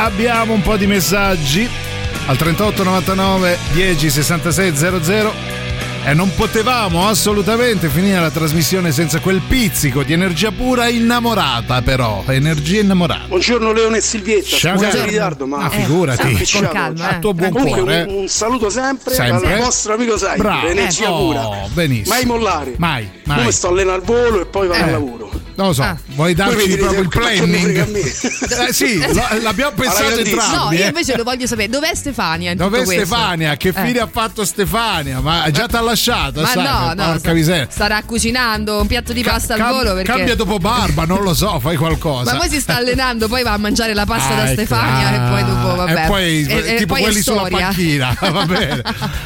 [0.03, 1.67] Abbiamo un po' di messaggi
[2.25, 5.61] al 38 99 10 66 00
[6.05, 12.25] e non potevamo assolutamente finire la trasmissione senza quel pizzico di energia pura innamorata però,
[12.27, 13.27] energia innamorata.
[13.27, 16.33] Buongiorno Leone e Silvietta, Ciao, scusa il ritardo, ma Ah, figurati.
[16.41, 17.13] Eh, Con calma, eh.
[17.15, 19.49] A tuo buon Comunque, cuore, un, un saluto sempre, Sempre.
[19.51, 20.67] dal vostro amico Sai, Bravo.
[20.67, 21.49] energia Oh, pura.
[21.71, 22.13] benissimo.
[22.15, 22.73] Mai mollare.
[22.75, 23.37] Mai, mai.
[23.37, 25.22] Come sto allenando al volo e poi vado Eh, al lavoro.
[25.55, 25.95] Non lo so, Ah.
[26.15, 28.03] vuoi darci proprio il "Che cazzo mi frega a planning?
[28.57, 28.97] me?" Eh, sì,
[29.43, 30.55] l'abbiamo pensato entrambi.
[30.55, 30.87] No, io eh.
[30.87, 31.69] invece lo voglio sapere.
[31.69, 32.51] Dov'è Stefania?
[32.51, 32.83] In Dov'è?
[32.85, 33.55] Stefania?
[33.55, 33.85] Che Eh.
[33.85, 35.19] fine ha fatto Stefania?
[35.19, 36.63] Ma già ti ha lasciato, Ma sai?
[36.63, 37.67] no, no, Porca sta- miseria.
[37.69, 40.11] starà cucinando un piatto di pasta al Cam- volo perché.
[40.11, 42.31] Cambia dopo barba, non lo so, fai qualcosa.
[42.33, 44.53] Ma poi si sta allenando, poi va a mangiare la pasta Ah, da ecco.
[44.53, 46.03] Stefania Ah, e poi dopo vabbè.
[46.03, 47.57] E poi, E- e tipo poi è quelli sulla storia.
[47.67, 48.17] panchina.
[48.33, 48.81] Va bene.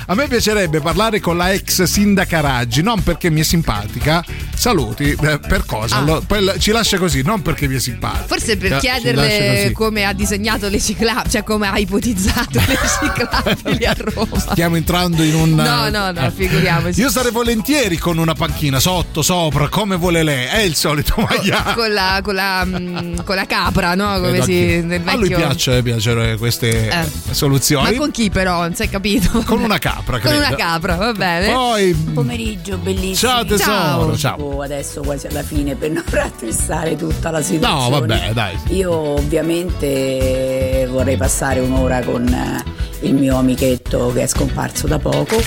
[0.08, 4.24] A me piacerebbe parlare con la ex sindaca Raggi, non perché mi è simpatica.
[4.56, 5.97] Saluti, eh, per cosa?
[5.98, 6.02] Ah.
[6.02, 8.26] Allora, poi la- ci lascia così, non perché mi è simpatica.
[8.28, 13.96] Forse per chiederle come ha disegnato le ciclabili, cioè come ha ipotizzato le ciclabili a
[13.98, 14.40] Roma.
[14.40, 15.56] Stiamo entrando in un.
[15.56, 16.32] No, no, no, eh.
[16.32, 17.00] figuriamoci.
[17.02, 20.46] Io sarei volentieri con una panchina sotto, sopra, come vuole lei.
[20.46, 21.74] È il solito maiale.
[21.74, 24.14] Con la, con, la, mm, con la capra, no?
[24.16, 24.82] Come Vedo si.
[24.82, 25.46] Nel A lui vecchio.
[25.46, 27.10] piace, piacciono queste Eh.
[27.32, 27.92] soluzioni.
[27.92, 28.62] Ma con chi però?
[28.62, 29.42] Non si è capito?
[29.46, 30.38] Con una capra, Con credo.
[30.46, 31.52] una capra, va bene.
[31.52, 31.94] Poi.
[31.94, 33.32] Pomeriggio bellissimo.
[33.32, 34.36] Ciao tesoro, ciao.
[34.38, 37.90] Dico adesso quasi alla fine per non rattristare tutta la situazione.
[37.90, 38.58] No, vabbè, dai.
[38.70, 42.64] Io ovviamente vorrei passare un'ora con eh,
[43.08, 45.38] il mio amichetto che è scomparso da poco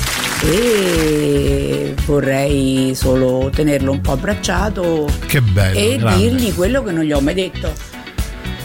[0.42, 5.78] e vorrei solo tenerlo un po' abbracciato Che bello.
[5.78, 6.22] e grande.
[6.22, 7.72] dirgli quello che non gli ho mai detto,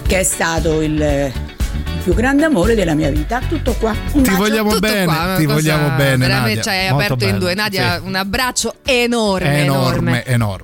[0.07, 1.31] che è stato il,
[2.03, 3.41] più grande amore della mia vita.
[3.47, 3.89] Tutto qua.
[4.14, 4.35] Un Ti bacio.
[4.38, 6.18] vogliamo Tutto bene, qua, ti vogliamo bene.
[6.18, 7.39] Veramente ci hai Molto aperto in bello.
[7.43, 7.53] due.
[7.56, 8.06] Nadia, Sì.
[8.07, 9.64] un abbraccio enorme, enorme.
[9.64, 10.64] enorme, enorme.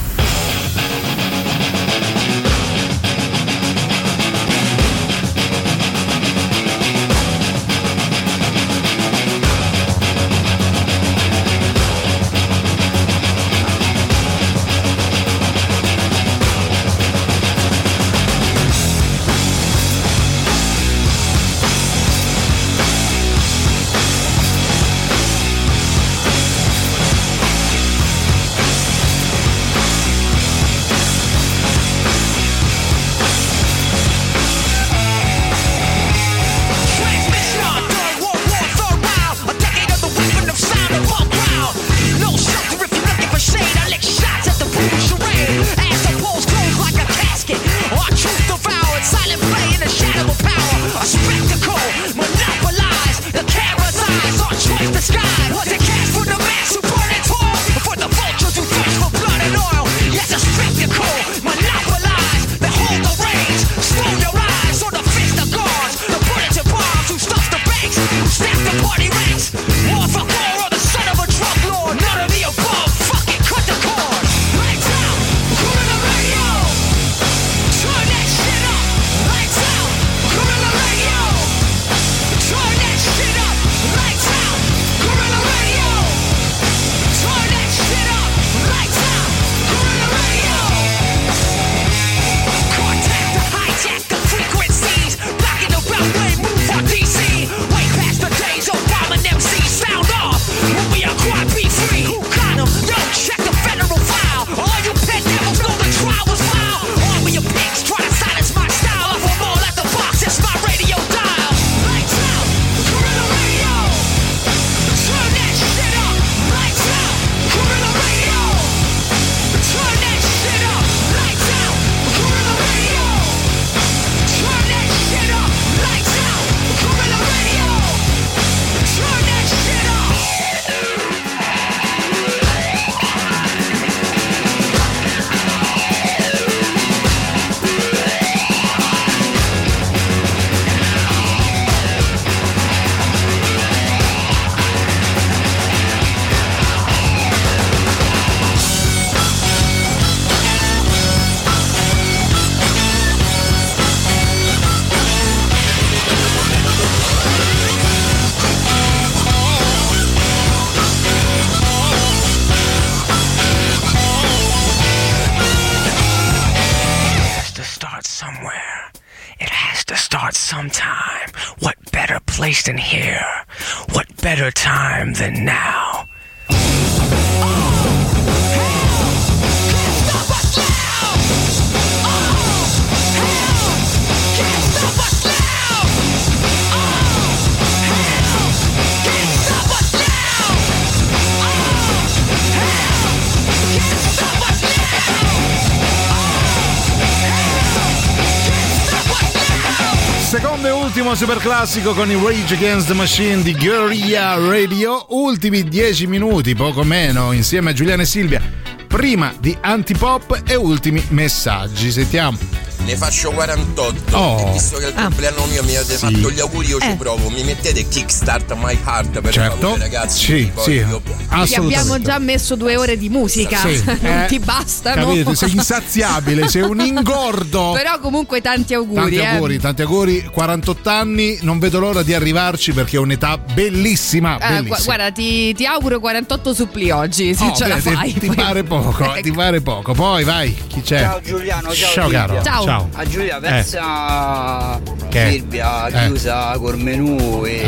[201.21, 205.05] Super classico con i Rage Against the Machine di Guerrilla Radio.
[205.09, 208.41] Ultimi 10 minuti, poco meno, insieme a Giuliana e Silvia.
[208.87, 211.91] Prima di Antipop e ultimi messaggi.
[211.91, 212.37] Sentiamo.
[212.85, 214.47] Ne faccio 48 Oh.
[214.49, 215.99] e visto che il compleanno mio mi avete Sì.
[215.99, 216.89] fatto gli auguri io Eh.
[216.89, 219.57] ci provo mi mettete Kickstart My Heart per Certo.
[219.57, 220.71] favore ragazzi Sì, poi sì.
[220.71, 221.01] io-
[221.31, 225.05] Ti abbiamo già messo due ore di musica, Sì, non eh, ti bastano.
[225.07, 225.33] Capite?
[225.35, 227.71] Sei insaziabile, sei un ingordo.
[227.77, 228.99] Però comunque tanti auguri.
[228.99, 229.25] Tanti eh.
[229.25, 230.29] auguri, tanti auguri.
[230.31, 234.37] 48 anni, non vedo l'ora di arrivarci perché è un'età bellissima.
[234.39, 234.77] Eh, bellissima.
[234.83, 238.13] guarda, ti, ti auguro 48 suppli oggi, se Oh, ce la beh, ti- fai.
[238.13, 239.93] Ti, Poi- pare poco, ti pare poco.
[239.93, 240.99] Poi vai, chi c'è?
[240.99, 242.33] Ciao Giuliano, ciao, Ciao caro.
[242.33, 242.51] Silvia.
[242.51, 242.89] Ciao.
[242.93, 243.39] A Giulia, Eh.
[243.39, 244.79] pensa
[245.09, 245.29] Che?
[245.31, 246.05] Silvia Eh.
[246.07, 247.63] chiusa col menù e,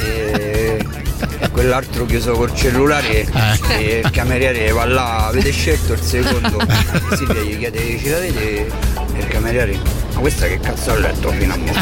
[0.00, 0.86] e
[1.52, 3.74] quell'altro chiuso col cellulare Eh.
[3.78, 6.58] e il cameriere va là, avete scelto il secondo.
[7.16, 8.66] Silvia gli chiede, ce l'avete?
[9.14, 9.78] E il cameriere,
[10.18, 11.72] ma questa che cazzo ha letto fino a mo'?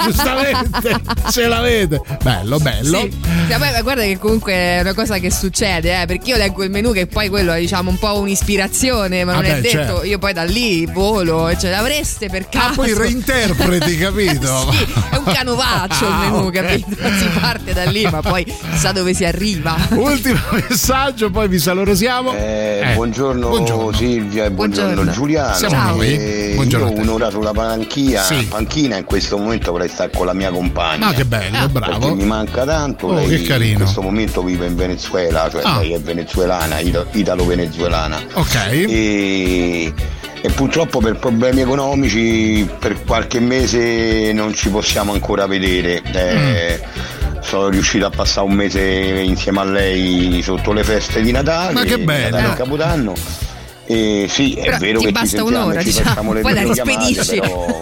[0.06, 1.00] Giustamente,
[1.30, 2.00] ce l'avete.
[2.22, 3.00] Bello, bello.
[3.00, 3.10] Sì.
[3.48, 6.70] Sì, poi, guarda che comunque è una cosa che succede, eh, perché io leggo il
[6.70, 10.04] menù che poi quello è diciamo un po' un'ispirazione, ma non Vabbè, è detto, certo.
[10.04, 12.68] io poi da lì volo, cioè l'avreste per caso.
[12.70, 14.44] Ah, poi reinterpreti, capito?
[14.76, 16.52] Sì, è un canovaccio il Ah, menù, ok.
[16.52, 16.96] capito?
[17.16, 18.44] Si parte da lì, ma poi
[18.74, 19.76] sa dove si arriva.
[19.90, 20.38] Ultimo
[20.68, 22.32] messaggio, poi vi salutiamo.
[22.34, 23.92] Eh, buongiorno, buongiorno.
[23.92, 25.12] Silvia e buongiorno, Buongiorno.
[25.12, 25.54] Giuliano.
[25.54, 25.96] Siamo Ciao.
[25.96, 26.12] noi.
[26.14, 27.25] Eh, Buongiorno io te.
[27.26, 28.44] Un'ora sulla panchina, Sì.
[28.46, 31.08] panchina in questo momento vorrei stare con la mia compagna.
[31.08, 31.98] Ah, che bello, bravo.
[31.98, 33.06] Perché mi manca tanto.
[33.08, 33.70] Oh, lei che carino.
[33.72, 35.78] In questo momento vive in Venezuela, cioè Ah.
[35.80, 38.18] lei è venezuelana, italo-venezuelana.
[38.34, 38.54] Ok.
[38.72, 39.92] E,
[40.40, 46.02] e purtroppo per problemi economici per qualche mese non ci possiamo ancora vedere.
[46.12, 47.42] Eh, Mm.
[47.42, 51.84] Sono riuscito a passare un mese insieme a lei sotto le feste di Natale, Ma
[51.84, 52.36] che bello.
[52.36, 53.12] Natale e Capodanno.
[53.88, 56.40] E sì, è Però vero ti che basta ci sentiamo un'ora, ci diciamo, facciamo le
[56.40, 57.38] poi la rispedisci.
[57.38, 57.80] però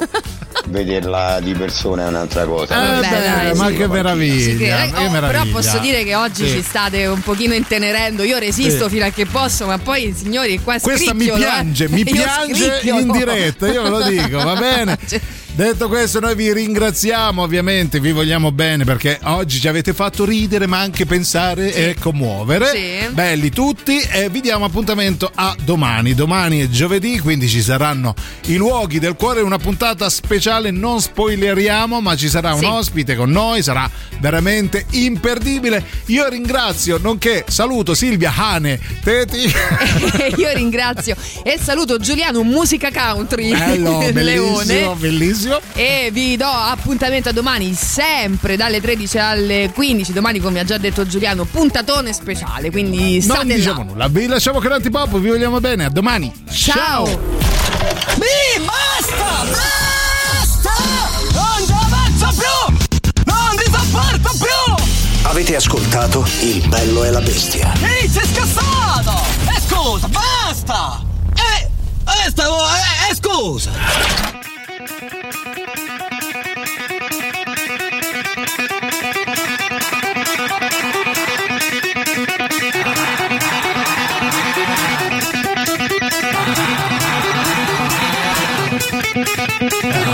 [0.66, 2.74] vederla di persona è un'altra cosa.
[2.74, 3.74] Eh, Vabbè, beh, dai, ma sì.
[3.74, 5.52] che meraviglia, Sì, che- che oh, però meraviglia.
[5.54, 6.56] posso dire che oggi Sì.
[6.56, 8.22] ci state un pochino intenerendo.
[8.22, 8.94] Io resisto Sì.
[8.96, 11.32] fino a che posso, ma poi, signori, qua Questa mi eh.
[11.32, 14.98] piange, mi piange in diretta, io ve lo dico, va bene?
[15.56, 20.66] Detto questo, noi vi ringraziamo, ovviamente, vi vogliamo bene perché oggi ci avete fatto ridere,
[20.66, 22.70] ma anche pensare e commuovere.
[22.72, 23.12] Sì.
[23.12, 26.12] Belli tutti e vi diamo appuntamento a domani.
[26.14, 28.16] Domani è giovedì, quindi ci saranno
[28.46, 32.64] i luoghi del cuore, una puntata speciale, non spoileriamo, ma ci sarà un Sì.
[32.64, 35.84] ospite con noi, sarà veramente imperdibile.
[36.06, 39.42] Io ringrazio, nonché saluto Silvia Hane Teti.
[40.36, 41.14] Io ringrazio
[41.44, 44.94] e saluto Giuliano Musica Country Bello, bellissimo, Leone
[45.48, 45.60] bellissimo.
[45.74, 50.78] e vi do appuntamento a domani sempre dalle 13 alle 15 domani come ha già
[50.78, 55.28] detto Giuliano puntatone speciale quindi Non state diciamo là nulla, vi lasciamo con Antipop, vi
[55.28, 56.32] vogliamo bene, a domani.
[56.50, 57.04] ciao.
[57.06, 59.44] Mi basta!
[59.44, 60.72] Basta!
[61.32, 63.22] Non la faccio più!
[63.24, 64.84] Non vi sopporto più!
[65.26, 67.72] Avete ascoltato Il bello e la bestia.
[67.82, 69.12] Ehi, sei scassato!
[69.48, 71.02] E scusa, basta!
[71.34, 71.68] Eh,
[72.26, 74.33] eh, stavo, eh, eh, scusa!
[89.72, 90.13] Uh-huh.